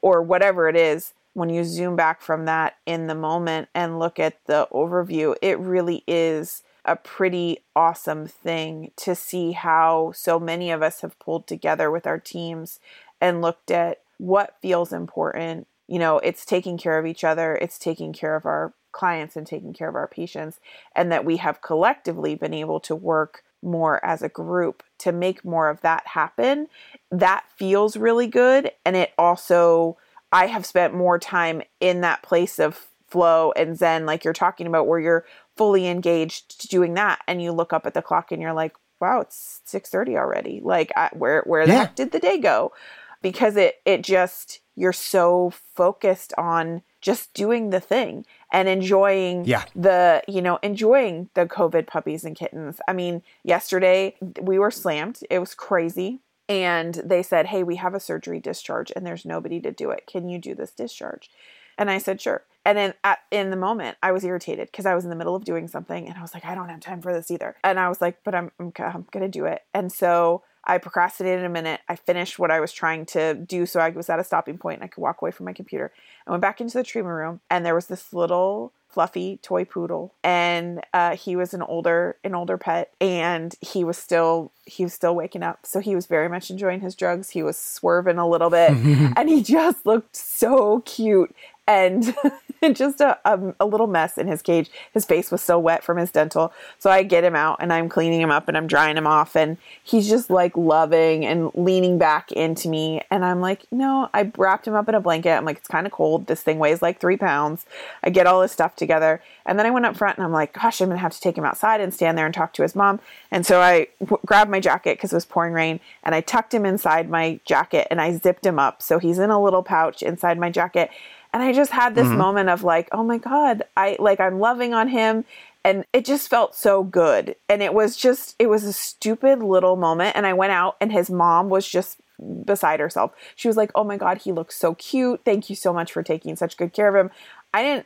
[0.04, 1.14] or whatever it is.
[1.36, 5.60] When you zoom back from that in the moment and look at the overview, it
[5.60, 11.46] really is a pretty awesome thing to see how so many of us have pulled
[11.46, 12.80] together with our teams
[13.20, 15.68] and looked at what feels important.
[15.88, 19.46] You know, it's taking care of each other, it's taking care of our clients and
[19.46, 20.62] taking care of our patients,
[20.96, 25.44] and that we have collectively been able to work more as a group to make
[25.44, 26.68] more of that happen.
[27.12, 28.72] That feels really good.
[28.86, 29.98] And it also,
[30.36, 34.68] I have spent more time in that place of flow and zen, like you're talking
[34.68, 35.26] about, where you're
[35.56, 37.22] fully engaged doing that.
[37.28, 40.60] And you look up at the clock and you're like, wow, it's 6.30 already.
[40.62, 41.80] Like, I, where, where the Yeah.
[41.80, 42.74] heck did the day go?
[43.22, 49.64] Because it, it just, you're so focused on just doing the thing and enjoying Yeah.
[49.76, 55.20] the you know enjoying the covid puppies and kittens i mean yesterday we were slammed
[55.30, 59.60] it was crazy and they said hey we have a surgery discharge and there's nobody
[59.62, 60.06] to do it.
[60.08, 61.30] Can you do this discharge?
[61.78, 62.44] And i said sure.
[62.68, 65.36] And then at, in the moment i was irritated because i was in the middle
[65.36, 67.56] of doing something and i was like i don't have time for this either.
[67.64, 69.64] And i was like but i'm, I'm, I'm gonna do it.
[69.74, 71.82] And so I procrastinated a minute.
[71.88, 74.80] I finished what I was trying to do so I was at a stopping point
[74.80, 75.92] and I could walk away from my computer.
[76.26, 80.14] I went back into the treatment room and there was this little fluffy toy poodle
[80.24, 84.94] and uh, he was an older an older pet and he was still he was
[84.94, 85.60] still waking up.
[85.66, 87.30] So he was very much enjoying his drugs.
[87.30, 88.72] He was swerving a little bit
[89.18, 91.36] and he just looked so cute
[91.68, 92.16] and
[92.74, 94.70] just a, a, a little mess in his cage.
[94.94, 96.54] His face was so wet from his dental.
[96.80, 99.36] So i get him out and i'm cleaning him up and i'm drying him off
[99.36, 103.02] and he's just like loving and leaning back into me.
[103.12, 105.32] And i'm like no i wrapped him up in a blanket.
[105.32, 106.28] I'm like it's kind of cold.
[106.28, 107.66] This thing weighs like three pounds.
[108.04, 109.22] I get all his stuff together.
[109.46, 111.38] And then i went up front and i'm like gosh i'm gonna have to take
[111.38, 113.00] him outside and stand there and talk to his mom.
[113.32, 116.54] And so i w- grabbed my jacket because it was pouring rain and i tucked
[116.54, 118.82] him inside my jacket and i zipped him up.
[118.82, 120.90] So he's in a little pouch inside my jacket
[121.36, 122.18] and I just had this mm-hmm.
[122.18, 125.26] moment of like, oh my God, I like, I'm loving on him.
[125.66, 127.36] And it just felt so good.
[127.50, 130.16] And it was just, it was a stupid little moment.
[130.16, 132.00] And I went out and his mom was just
[132.46, 133.12] beside herself.
[133.36, 135.26] She was like, oh my God, he looks so cute.
[135.26, 137.12] Thank you so much for taking such good care of him.
[137.54, 137.86] I didn't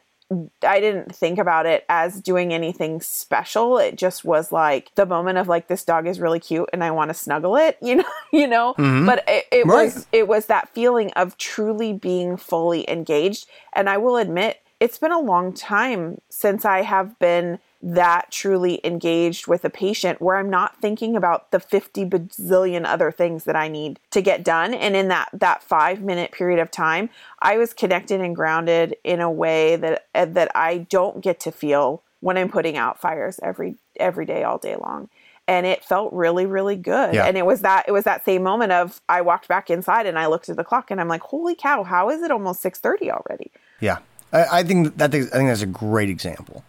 [0.64, 3.78] I didn't think about it as doing anything special.
[3.80, 6.92] It just was like the moment of like this dog is really cute and I
[6.92, 8.76] want to snuggle it, you know, you know.
[8.78, 9.06] Mm-hmm.
[9.06, 9.86] But it, it Right.
[9.86, 13.48] was it was that feeling of truly being fully engaged.
[13.74, 18.82] And I will admit, it's been a long time since I have been that truly
[18.84, 23.56] engaged with a patient where I'm not thinking about the 50 bazillion other things that
[23.56, 24.74] I need to get done.
[24.74, 27.10] And in that, that five minute period of time,
[27.42, 31.52] I was connected and grounded in a way that, uh, that I don't get to
[31.52, 35.08] feel when I'm putting out fires every, every day, all day long.
[35.48, 37.16] And it felt really, really good.
[37.16, 37.26] Yeah.
[37.26, 40.20] And it was that, it was that same moment of I walked back inside and
[40.20, 43.12] I looked at the clock and I'm like, holy cow, how is it almost 630
[43.12, 43.52] already?
[43.80, 44.00] Yeah,
[44.32, 46.64] I, I think that I think that's a great example.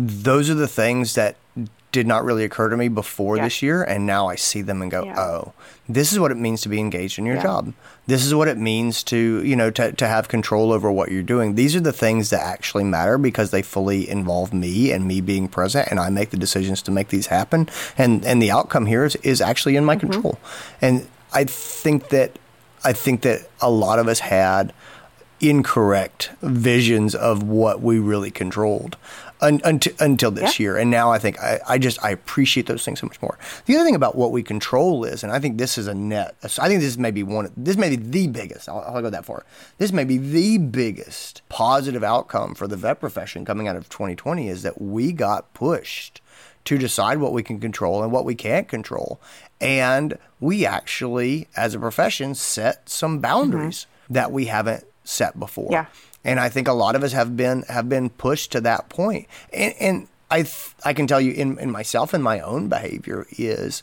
[0.00, 1.34] Those are the things that
[1.90, 3.44] did not really occur to me before Yeah.
[3.44, 5.18] this year, and now I see them and go, Yeah.
[5.18, 5.52] "Oh,
[5.88, 7.42] this is what it means to be engaged in your Yeah.
[7.42, 7.72] job.
[8.06, 11.22] This is what it means to you know to to have control over what you're
[11.22, 11.54] doing.
[11.56, 15.48] These are the things that actually matter because they fully involve me and me being
[15.48, 17.68] present, and I make the decisions to make these happen.
[17.96, 20.10] And and the outcome here is is actually in my Mm-hmm.
[20.12, 20.38] control.
[20.82, 22.38] And I think that
[22.84, 24.72] I think that a lot of us had
[25.40, 28.96] incorrect visions of what we really controlled
[29.40, 30.64] un, until, until this Yeah.
[30.64, 30.76] year.
[30.76, 33.38] And now I think I, I just I appreciate those things so much more.
[33.66, 36.34] The other thing about what we control is, and I think this is a net.
[36.58, 37.52] I think this may be one.
[37.56, 38.68] This may be the biggest.
[38.68, 39.44] I'll, I'll go that far.
[39.78, 44.48] This may be the biggest positive outcome for the vet profession coming out of 2020
[44.48, 46.20] is that we got pushed
[46.64, 49.20] to decide what we can control and what we can't control.
[49.60, 55.66] And we actually, as a profession, set some boundaries that we haven't set before.
[55.66, 55.72] Mm-hmm.
[55.72, 55.86] Yeah.
[56.28, 59.26] And I think a lot of us have been have been pushed to that point.
[59.52, 63.26] And, and I th- I can tell you in, in myself and my own behavior
[63.38, 63.82] is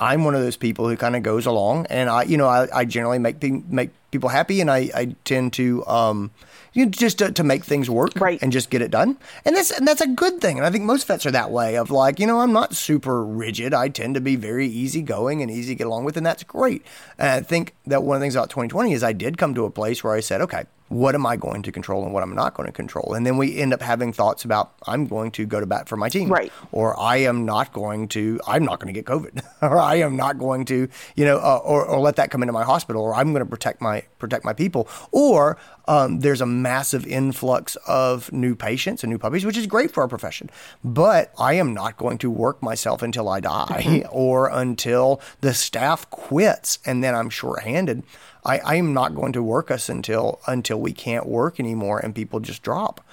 [0.00, 2.80] I'm one of those people who kind of goes along and I you know I,
[2.80, 6.30] I generally make pe- make people happy and I, I tend to um
[6.76, 8.42] you know, just to, to make things work Right.
[8.42, 9.16] and just get it done.
[9.44, 10.56] And that's and that's a good thing.
[10.58, 13.24] And I think most vets are that way of like, you know, I'm not super
[13.24, 13.72] rigid.
[13.72, 16.82] I tend to be very easygoing and easy to get along with, and that's great.
[17.16, 19.64] And I think that one of the things about 2020 is I did come to
[19.64, 20.64] a place where I said, okay,
[20.94, 23.14] what am I going to control and what I'm not going to control?
[23.14, 25.96] And then we end up having thoughts about I'm going to go to bat for
[25.96, 26.28] my team.
[26.28, 26.52] Right.
[26.70, 29.44] Or I am not going to, I'm not going to get COVID.
[29.62, 32.52] or I am not going to, you know, uh, or, or let that come into
[32.52, 33.02] my hospital.
[33.02, 37.76] Or I'm going to protect my, protect my people, or um, there's a massive influx
[37.86, 40.48] of new patients and new puppies, which is great for our profession.
[40.84, 44.08] But I am not going to work myself until I die mm-hmm.
[44.10, 48.04] or until the staff quits, and then I'm shorthanded.
[48.44, 52.14] I, I am not going to work us until until we can't work anymore and
[52.14, 53.04] people just drop.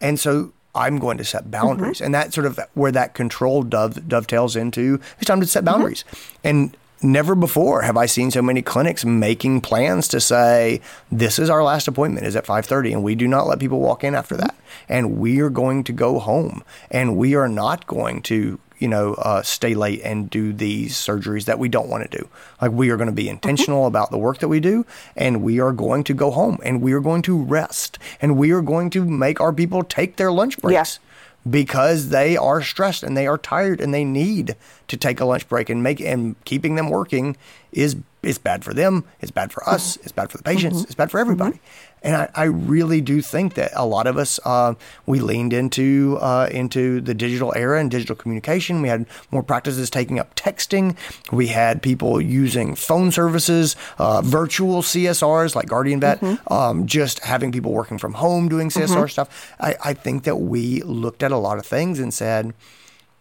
[0.00, 1.98] And so I'm going to set boundaries.
[1.98, 2.04] Mm-hmm.
[2.06, 6.04] And that's sort of where that control dove, dovetails into it's time to set boundaries.
[6.08, 6.40] Mm-hmm.
[6.44, 10.80] And never before have I seen so many clinics making plans to say,
[11.12, 14.02] this is our last appointment is at 5.30 and we do not let people walk
[14.02, 14.56] in after that.
[14.88, 19.14] And we are going to go home and we are not going to you know,
[19.14, 22.28] uh, stay late and do these surgeries that we don't want to do.
[22.60, 23.88] Like we are going to be intentional mm-hmm.
[23.88, 24.84] about the work that we do,
[25.16, 28.50] and we are going to go home and we are going to rest and we
[28.50, 30.98] are going to make our people take their lunch breaks.
[30.98, 31.50] Yeah.
[31.50, 34.56] Because they are stressed and they are tired and they need
[34.88, 37.36] to take a lunch break and make and keeping them working
[37.72, 39.04] is is bad for them.
[39.20, 39.96] It's bad for us.
[39.96, 40.04] Mm-hmm.
[40.04, 40.78] It's bad for the patients.
[40.78, 40.84] Mm-hmm.
[40.84, 41.56] It's bad for everybody.
[41.56, 41.90] Mm-hmm.
[42.04, 44.74] And I, I, really do think that a lot of us uh,
[45.06, 48.82] we leaned into uh, into the digital era and digital communication.
[48.82, 50.96] We had more practices taking up texting.
[51.32, 56.52] We had people using phone services, uh, virtual CSRs like Guardian Vet, mm-hmm.
[56.52, 59.06] um, just having people working from home doing CSR mm-hmm.
[59.06, 59.54] stuff.
[59.58, 62.52] I, I think that we looked at a lot of things and said,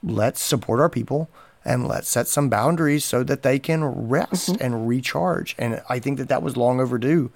[0.04, 1.30] let's support our people
[1.66, 4.64] and let's set some boundaries so that they can rest mm-hmm.
[4.64, 5.56] and recharge.
[5.58, 7.32] And I think that that was long overdue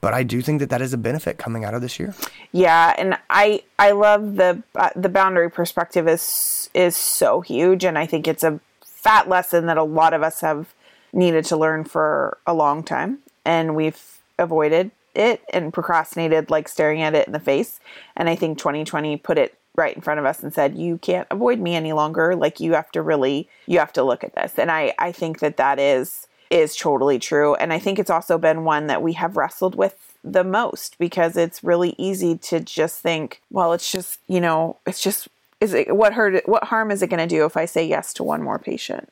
[0.00, 2.14] but I do think that that is a benefit coming out of this year.
[2.52, 7.98] Yeah, and I I love the uh, the boundary perspective is is so huge, and
[7.98, 10.74] I think it's a fat lesson that a lot of us have
[11.12, 17.02] needed to learn for a long time, and we've avoided it and procrastinated like staring
[17.02, 17.80] at it in the face.
[18.16, 21.28] And I think 2020 put it right in front of us and said, "You can't
[21.30, 22.34] avoid me any longer.
[22.36, 25.40] Like you have to really you have to look at this." And I I think
[25.40, 27.54] that that is is totally true.
[27.54, 31.36] And I think it's also been one that we have wrestled with the most because
[31.36, 35.28] it's really easy to just think, well, it's just, you know, it's just
[35.60, 38.12] is it what hurt what harm is it going to do if I say yes
[38.14, 39.10] to one more patient?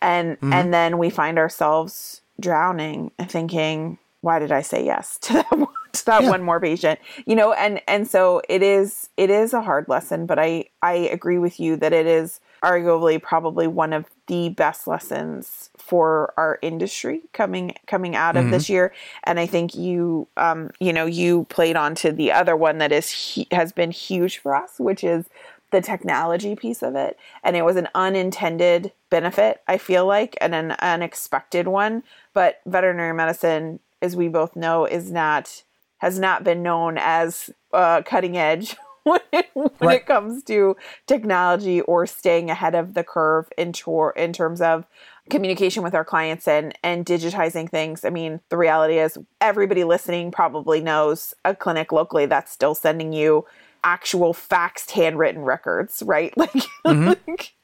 [0.00, 0.52] And mm-hmm.
[0.52, 5.50] and then we find ourselves drowning and thinking, why did I say yes to that
[6.04, 6.30] that yeah.
[6.30, 6.98] one more patient?
[7.26, 10.94] You know, and and so it is it is a hard lesson, but I I
[10.94, 16.58] agree with you that it is arguably probably one of the best lessons for our
[16.62, 18.52] industry coming coming out of mm-hmm.
[18.52, 22.56] this year and i think you um, you know you played on to the other
[22.56, 25.26] one that is has been huge for us which is
[25.72, 30.54] the technology piece of it and it was an unintended benefit i feel like and
[30.54, 35.62] an unexpected one but veterinary medicine as we both know is not
[36.02, 38.74] has not been known as uh, cutting edge
[39.04, 40.00] when, it, when right.
[40.00, 40.76] it comes to
[41.06, 44.84] technology or staying ahead of the curve in, tor- in terms of
[45.30, 48.04] communication with our clients and and digitizing things.
[48.04, 53.12] I mean, the reality is everybody listening probably knows a clinic locally that's still sending
[53.12, 53.46] you
[53.84, 56.34] actual faxed handwritten records, right?
[56.42, 56.50] Like,
[56.84, 57.12] mm-hmm.
[57.28, 57.54] like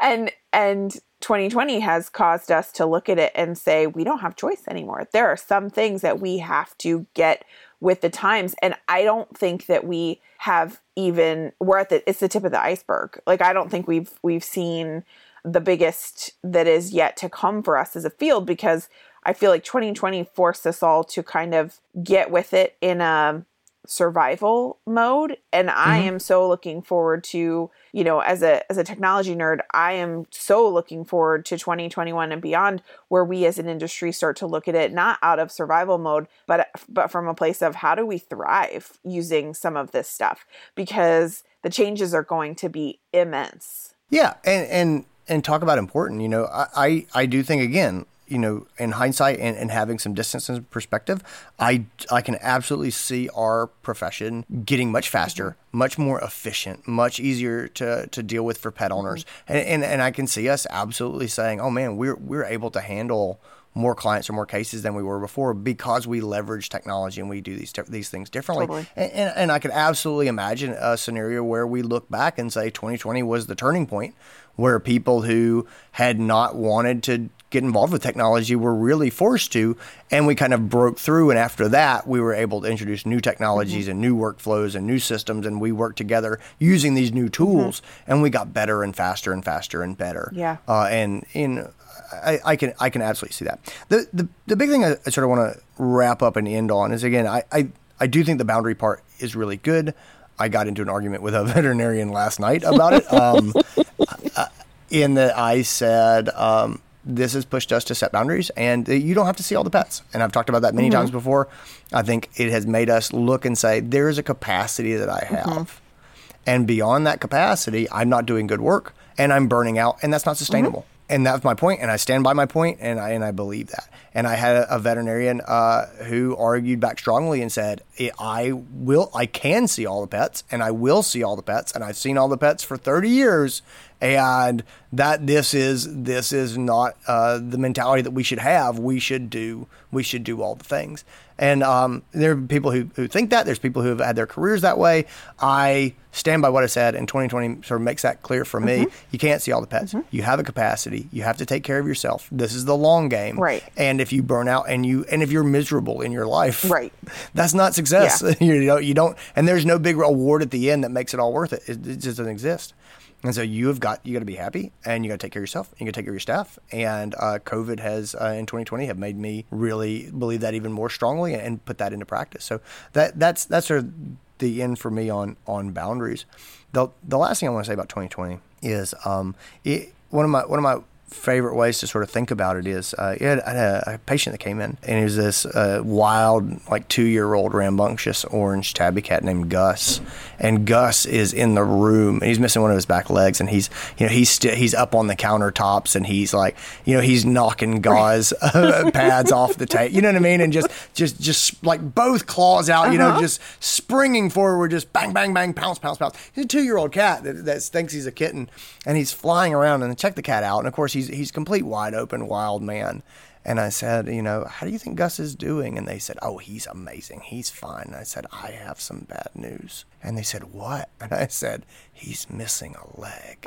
[0.00, 4.36] and and 2020 has caused us to look at it and say we don't have
[4.36, 5.08] choice anymore.
[5.12, 7.44] There are some things that we have to get
[7.80, 12.20] with the times and I don't think that we have even we're at the it's
[12.20, 13.20] the tip of the iceberg.
[13.26, 15.04] Like I don't think we've we've seen
[15.44, 18.88] the biggest that is yet to come for us as a field because
[19.24, 23.44] I feel like 2020 forced us all to kind of get with it in a
[23.90, 25.90] survival mode and mm-hmm.
[25.90, 29.94] I am so looking forward to, you know, as a as a technology nerd, I
[29.94, 34.46] am so looking forward to 2021 and beyond where we as an industry start to
[34.46, 37.94] look at it not out of survival mode, but but from a place of how
[37.94, 43.00] do we thrive using some of this stuff because the changes are going to be
[43.14, 43.94] immense.
[44.10, 46.20] Yeah, and and and talk about important.
[46.20, 49.98] You know, I, I, I do think again, you know, in hindsight and, and having
[49.98, 51.22] some distance and perspective,
[51.58, 55.78] I, I can absolutely see our profession getting much faster, mm-hmm.
[55.78, 59.24] much more efficient, much easier to, to deal with for pet owners.
[59.24, 59.52] Mm-hmm.
[59.52, 62.80] And, and, and I can see us absolutely saying, oh man, we're, we're able to
[62.80, 63.40] handle
[63.74, 67.40] more clients or more cases than we were before because we leverage technology and we
[67.40, 68.66] do these these things differently.
[68.66, 68.86] Totally.
[68.96, 72.70] And, and, and I could absolutely imagine a scenario where we look back and say
[72.70, 74.14] 2020 was the turning point
[74.56, 79.76] where people who had not wanted to get involved with technology were really forced to
[80.10, 83.20] and we kind of broke through and after that we were able to introduce new
[83.20, 83.92] technologies mm-hmm.
[83.92, 88.12] and new workflows and new systems and we worked together using these new tools mm-hmm.
[88.12, 91.66] and we got better and faster and faster and better yeah uh, and in
[92.10, 93.60] I, I, can I can absolutely see that.
[93.88, 96.70] The the, the big thing I, I sort of want to wrap up and end
[96.70, 97.68] on is again I, I
[98.00, 99.94] I do think the boundary part is really good.
[100.38, 103.12] I got into an argument with a veterinarian last night about it.
[103.12, 103.52] Um,
[104.90, 109.26] in that I said um, this has pushed us to set boundaries, and you don't
[109.26, 110.02] have to see all the pets.
[110.12, 111.18] And I've talked about that many times mm-hmm.
[111.18, 111.48] before.
[111.92, 115.24] I think it has made us look and say there is a capacity that I
[115.24, 116.40] have, mm-hmm.
[116.46, 120.26] and beyond that capacity, I'm not doing good work, and I'm burning out, and that's
[120.26, 120.80] not sustainable.
[120.80, 120.97] Mm-hmm.
[121.10, 123.68] And that's my point, and I stand by my point, and I and I believe
[123.68, 123.88] that.
[124.12, 128.52] And I had a, a veterinarian uh, who argued back strongly and said, "I- "I
[128.52, 131.82] will, I can see all the pets, and I will see all the pets, and
[131.82, 133.62] I've seen all the pets for 30 years,
[134.02, 138.78] and that this is this is not uh, the mentality that we should have.
[138.78, 141.04] We should do we should do all the things."
[141.38, 143.46] And um, there are people who, who think that.
[143.46, 145.06] There's people who have had their careers that way.
[145.38, 148.78] I stand by what I said, and 2020 sort of makes that clear for me.
[148.78, 149.06] Mm-hmm.
[149.12, 149.94] You can't see all the pets.
[150.10, 151.08] You have a capacity.
[151.12, 152.28] You have to take care of yourself.
[152.32, 153.38] This is the long game.
[153.38, 153.62] Right.
[153.76, 156.92] And if you burn out and you and if you're miserable in your life, Right.
[157.34, 158.22] that's not success.
[158.22, 158.34] Yeah.
[158.40, 159.16] you know, you don't.
[159.36, 161.62] And there's no big reward at the end that makes it all worth it.
[161.66, 162.74] It, it just doesn't exist.
[163.22, 165.32] And so you have got you got to be happy, and you got to take
[165.32, 166.58] care of yourself, and you got to take care of your staff.
[166.70, 170.88] And uh, COVID has uh, in 2020 have made me really believe that even more
[170.88, 172.44] strongly and put that into practice.
[172.44, 172.60] So
[172.92, 173.92] that that's that's sort of
[174.38, 176.26] the end for me on on boundaries.
[176.72, 180.30] The the last thing I want to say about 2020 is um, it, one of
[180.30, 180.78] my one of my
[181.08, 183.98] favorite ways to sort of think about it is uh, had, I had a, a
[183.98, 188.24] patient that came in and he was this uh, wild like two year old rambunctious
[188.26, 190.00] orange tabby cat named Gus.
[190.38, 193.48] And Gus is in the room and he's missing one of his back legs and
[193.48, 197.00] he's you know he's st- he's up on the countertops and he's like you know
[197.00, 200.40] he's knocking gauze uh, pads off the table, you know what I mean?
[200.40, 205.12] And just just just like both claws out you know just springing forward just bang
[205.12, 206.16] bang bang pounce pounce pounce.
[206.34, 208.50] He's a two year old cat that, that thinks he's a kitten
[208.86, 211.64] and he's flying around and check the cat out and of course he's he's complete
[211.64, 213.02] wide open wild man
[213.44, 215.78] and I said, you know, how do you think Gus is doing?
[215.78, 217.20] And they said, oh, he's amazing.
[217.20, 217.84] He's fine.
[217.86, 219.86] And I said, I have some bad news.
[220.02, 220.90] And they said, what?
[221.00, 223.46] And I said, he's missing a leg.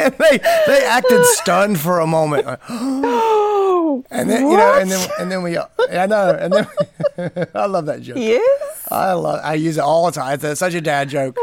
[0.00, 2.44] and they they acted stunned for a moment.
[4.10, 6.66] and then you know, and then and then we, I know, and then
[7.54, 8.16] I love that joke.
[8.18, 8.88] Yes.
[8.90, 9.40] I love.
[9.42, 10.38] I use it all the time.
[10.42, 11.36] It's such a dad joke.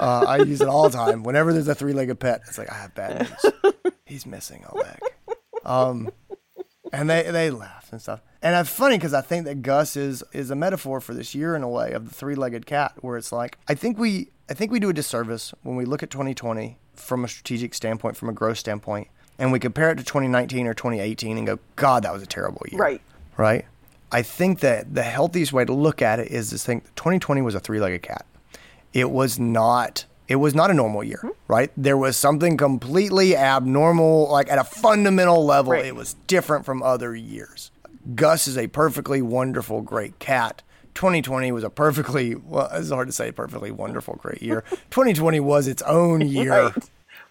[0.00, 1.22] Uh, I use it all the time.
[1.22, 3.72] Whenever there's a three-legged pet, it's like I have bad news.
[4.04, 4.98] He's missing a leg.
[5.64, 6.10] Um,
[6.92, 8.20] and they they laugh and stuff.
[8.42, 11.54] And it's funny because I think that Gus is is a metaphor for this year
[11.54, 14.72] in a way of the three-legged cat, where it's like I think we I think
[14.72, 18.32] we do a disservice when we look at 2020 from a strategic standpoint, from a
[18.32, 22.22] growth standpoint, and we compare it to 2019 or 2018 and go, God, that was
[22.22, 22.80] a terrible year.
[22.80, 23.00] Right.
[23.36, 23.64] Right.
[24.10, 27.54] I think that the healthiest way to look at it is to think 2020 was
[27.54, 28.26] a three-legged cat.
[28.92, 31.70] It was not it was not a normal year, right?
[31.76, 35.84] There was something completely abnormal, like at a fundamental level, Right.
[35.84, 37.70] it was different from other years.
[38.14, 40.62] Gus is a perfectly wonderful, great cat.
[40.94, 44.62] 2020 was a perfectly, well, it's hard to say perfectly wonderful, great year.
[44.90, 46.72] 2020 was its own year Right.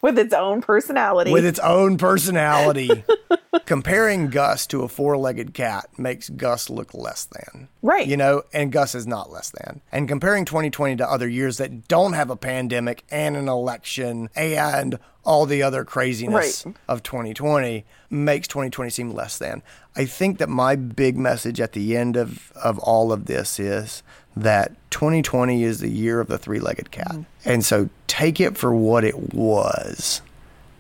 [0.02, 1.32] With its own personality.
[1.32, 3.04] with its own personality.
[3.66, 7.68] Comparing Gus to a four legged cat makes Gus look less than.
[7.82, 8.08] Right.
[8.08, 9.82] You know, and Gus is not less than.
[9.92, 14.98] And comparing 2020 to other years that don't have a pandemic and an election and
[15.24, 16.76] all the other craziness Right.
[16.88, 19.62] of 2020 makes 2020 seem less than.
[19.96, 24.02] I think that my big message at the end of, of all of this is
[24.36, 27.16] that 2020 is the year of the three legged cat.
[27.46, 30.22] And so take it for what it was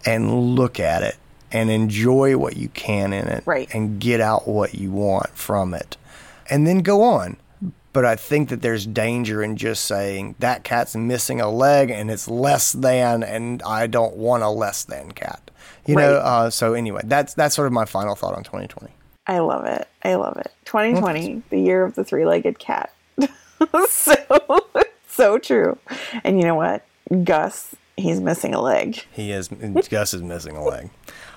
[0.05, 1.17] and look at it
[1.51, 3.69] and enjoy what you can in it Right.
[3.73, 5.97] and get out what you want from it
[6.49, 7.35] and then go on
[7.93, 12.09] but i think that there's danger in just saying that cat's missing a leg and
[12.09, 15.51] it's less than and i don't want a less than cat
[15.85, 18.91] you know uh, so anyway that's that's sort of my final thought on 2020
[19.27, 19.87] I love it.
[20.03, 20.51] I love it.
[20.65, 22.91] 2020, the year of the three-legged cat.
[23.89, 24.15] so
[25.07, 25.77] so true.
[26.23, 26.85] And you know what?
[27.23, 29.03] Gus, he's missing a leg.
[29.11, 29.49] he is
[29.89, 30.89] gus is missing a leg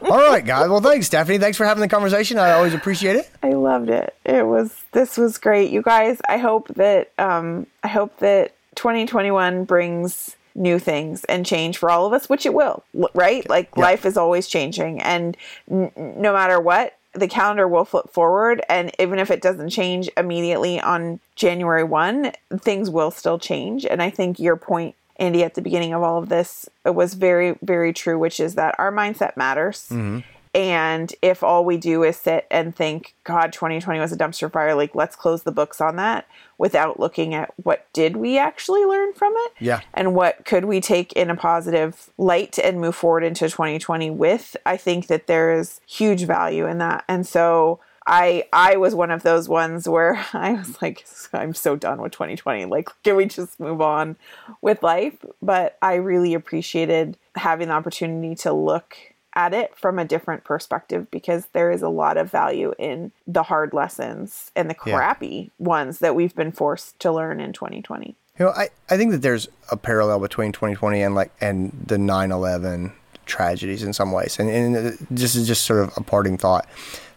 [0.02, 3.28] all right guys well thanks stephanie thanks for having the conversation i always appreciate it
[3.42, 4.14] I loved it.
[4.24, 5.70] It was this was great.
[5.70, 11.78] You guys, I hope that um I hope that 2021 brings new things and change
[11.78, 13.48] for all of us, which it will, right?
[13.48, 13.82] Like Yeah.
[13.82, 15.36] life is always changing and
[15.70, 20.08] n- no matter what, the calendar will flip forward and even if it doesn't change
[20.16, 25.54] immediately on January 1, things will still change and I think your point Andy at
[25.54, 29.36] the beginning of all of this was very very true, which is that our mindset
[29.36, 29.88] matters.
[29.90, 30.20] Mm-hmm.
[30.54, 34.74] And if all we do is sit and think, God, 2020 was a dumpster fire,
[34.74, 36.28] like let's close the books on that
[36.58, 39.52] without looking at what did we actually learn from it?
[39.58, 39.80] Yeah.
[39.92, 44.56] And what could we take in a positive light and move forward into 2020 with?
[44.64, 47.04] I think that there is huge value in that.
[47.08, 51.74] And so I I was one of those ones where I was like, I'm so
[51.74, 52.66] done with 2020.
[52.66, 54.16] Like, can we just move on
[54.60, 55.16] with life?
[55.42, 58.96] But I really appreciated having the opportunity to look
[59.34, 63.42] at it from a different perspective because there is a lot of value in the
[63.44, 64.96] hard lessons and the Yeah.
[64.96, 68.16] crappy ones that we've been forced to learn in 2020.
[68.38, 71.96] You know, I, I think that there's a parallel between 2020 and like and the
[71.96, 72.92] 9/11
[73.26, 76.68] tragedies in some ways, and, and uh, this is just sort of a parting thought.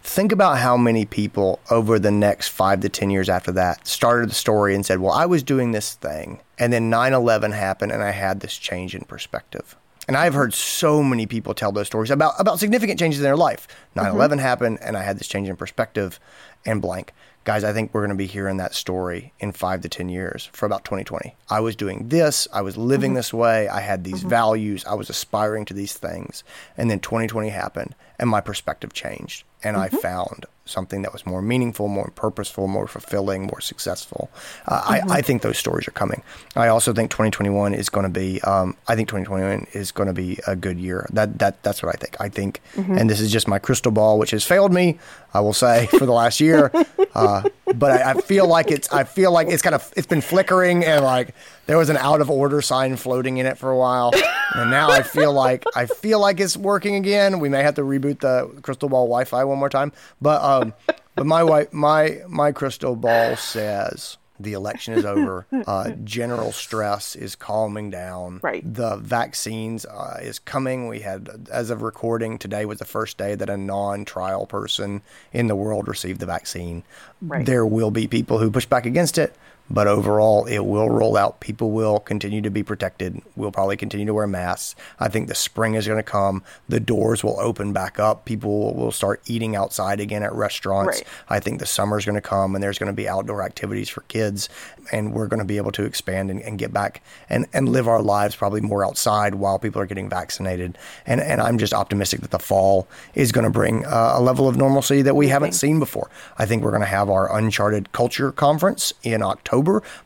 [0.04, 4.30] Think about how many people over the next five to ten years after that started
[4.30, 8.02] the story and said, "Well, I was doing this thing, and then 9/11 happened, and
[8.02, 9.76] I had this change in perspective."
[10.08, 13.38] And I've heard so many people tell those stories about about significant changes in their
[13.38, 13.68] life.
[13.96, 14.18] Mm-hmm.
[14.18, 16.20] 9/11 happened, and I had this change in perspective,
[16.66, 17.14] and blank.
[17.46, 20.50] Guys, I think we're going to be hearing that story in five to 10 years
[20.52, 21.34] for about 2020.
[21.50, 22.46] I was doing this.
[22.52, 23.16] I was living mm-hmm.
[23.16, 23.70] this way.
[23.70, 24.30] I had these mm-hmm.
[24.30, 24.84] values.
[24.84, 26.44] I was aspiring to these things.
[26.76, 29.46] And then 2020 happened and my perspective changed.
[29.64, 34.30] And I found something that was more meaningful, more purposeful, more fulfilling, more successful.
[34.68, 36.22] Uh, I, I think those stories are coming.
[36.56, 40.14] I also think 2021 is going to be, um, I think 2021 is going to
[40.14, 41.08] be a good year.
[41.12, 42.16] That, that, that's what I think.
[42.20, 42.62] I think,
[43.00, 45.00] and this is just my crystal ball, which has failed me,
[45.34, 46.72] I will say, for the last year.
[47.16, 47.42] Uh,
[47.74, 50.86] but I, I feel like it's I feel like it's kind of it's been flickering
[50.86, 51.34] and like
[51.66, 54.12] there was an out of order sign floating in it for a while,
[54.54, 57.40] and now I feel like I feel like it's working again.
[57.40, 60.76] We may have to reboot the crystal ball Wi-Fi one more time, but um,
[61.16, 65.46] but my wi- my my crystal ball says the election is over.
[65.66, 68.40] Uh, general stress is calming down.
[68.44, 68.64] Right.
[68.64, 70.88] The vaccines uh, is coming.
[70.88, 75.02] We had, as of recording, today was the first day that a non-trial person
[75.34, 76.84] in the world received the vaccine.
[77.22, 77.46] Right.
[77.46, 79.36] There will be people who push back against it,
[79.70, 81.40] but overall, it will roll out.
[81.40, 83.22] People will continue to be protected.
[83.36, 84.76] We'll probably continue to wear masks.
[85.00, 86.44] I think the spring is going to come.
[86.70, 88.26] The doors will open back up.
[88.26, 91.00] People will start eating outside again at restaurants.
[91.00, 91.08] Right.
[91.30, 93.90] I think the summer is going to come and there's going to be outdoor activities
[93.90, 94.48] for kids
[94.92, 97.90] and we're going to be able to expand and, and get back and, and live
[97.90, 100.78] our lives probably more outside while people are getting vaccinated.
[101.06, 104.48] And, and I'm just optimistic that the fall is going to bring uh, a level
[104.48, 106.10] of normalcy that we haven't seen before.
[106.38, 109.57] I think we're going to have our Uncharted Culture Conference in October.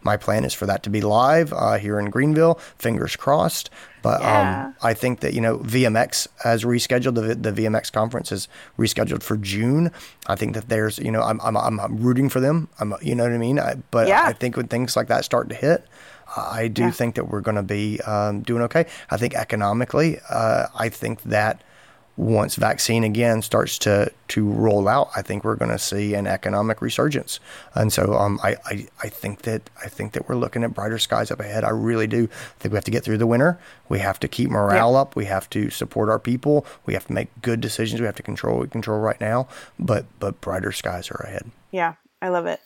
[0.04, 2.56] My plan is for that to be live uh, here in Greenville.
[2.78, 3.70] Fingers crossed.
[4.02, 4.66] But Yeah.
[4.66, 8.48] um, I think that you know VMX has rescheduled the the VMX conference is
[8.78, 9.92] rescheduled for June.
[10.28, 12.68] I think that there's you know I'm I'm, I'm, rooting for them.
[12.80, 13.60] I'm you know what I mean.
[13.60, 14.24] I, but Yeah.
[14.26, 15.86] I think when things like that start to hit,
[16.36, 16.92] I do Yeah.
[16.92, 18.86] think that we're going to be um, doing okay.
[19.12, 21.62] I think economically, uh, I think that
[22.22, 26.28] once vaccine again starts to to roll out, I think we're going to see an
[26.28, 27.40] economic resurgence.
[27.74, 31.00] And so um, I, I I think that I think that we're looking at brighter
[31.00, 31.64] skies up ahead.
[31.64, 32.26] I really do.
[32.26, 33.60] I think we have to get through the winter.
[33.90, 35.00] We have to keep morale Yeah.
[35.02, 35.16] up.
[35.16, 36.64] We have to support our people.
[36.86, 38.00] We have to make good decisions.
[38.00, 39.48] We have to control what we control right now.
[39.80, 41.50] But but brighter skies are ahead.
[41.72, 42.62] Yeah, I love it.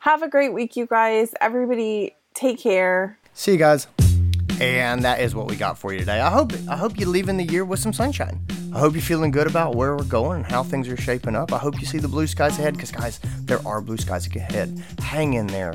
[0.00, 1.34] Have a great week, you guys.
[1.40, 3.18] Everybody, take care.
[3.34, 3.88] See you guys.
[4.60, 6.20] And that is what we got for you today.
[6.20, 8.46] I hope I hope you leave in the year with some sunshine.
[8.76, 11.50] I hope you're feeling good about where we're going and how things are shaping up.
[11.50, 14.84] I hope you see the blue skies ahead because guys, there are blue skies ahead.
[14.98, 15.72] Hang in there.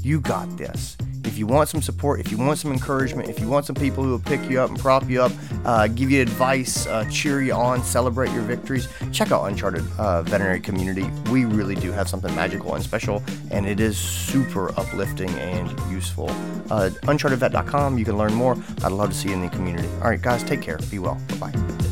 [0.00, 0.98] You got this.
[1.24, 4.04] If you want some support, if you want some encouragement, if you want some people
[4.04, 5.32] who will pick you up and prop you up,
[5.64, 10.20] uh, give you advice, uh, cheer you on, celebrate your victories, check out Uncharted uh,
[10.20, 11.08] Veterinary Community.
[11.30, 16.28] We really do have something magical and special, and it is super uplifting and useful.
[16.70, 18.58] Uh, UnchartedVet.com, you can learn more.
[18.84, 19.88] I'd love to see you in the community.
[20.02, 20.78] All right, guys, take care.
[20.90, 21.18] Be well.
[21.40, 21.91] Bye bye.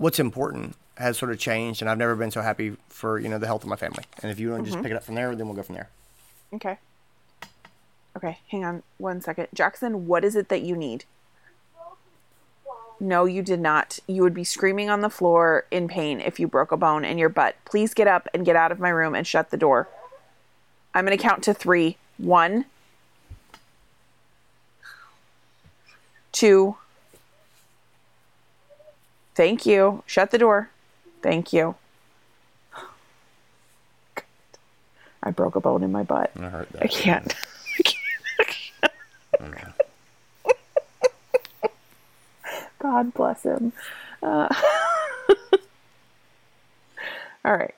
[0.00, 3.38] What's important has sort of changed, and I've never been so happy for you know
[3.38, 4.04] the health of my family.
[4.22, 4.82] And if you want to just mm-hmm.
[4.82, 5.90] pick it up from there, then we'll go from there.
[6.54, 6.78] Okay.
[8.16, 9.46] Okay, hang on one second.
[9.54, 11.04] Jackson, what is it that you need?
[12.98, 13.98] No, you did not.
[14.06, 17.18] You would be screaming on the floor in pain if you broke a bone in
[17.18, 17.56] your butt.
[17.64, 19.88] Please get up and get out of my room and shut the door.
[20.92, 21.96] I'm going to count to three.
[22.18, 22.66] One,
[26.32, 26.76] two.
[29.34, 30.02] Thank you.
[30.06, 30.70] Shut the door.
[31.22, 31.76] Thank you.
[35.22, 36.30] I broke a bone in my butt.
[36.38, 37.34] I heard I can't.
[37.78, 39.74] I can't.
[42.78, 43.72] God bless him.
[44.22, 44.48] Uh,
[47.44, 47.74] all right.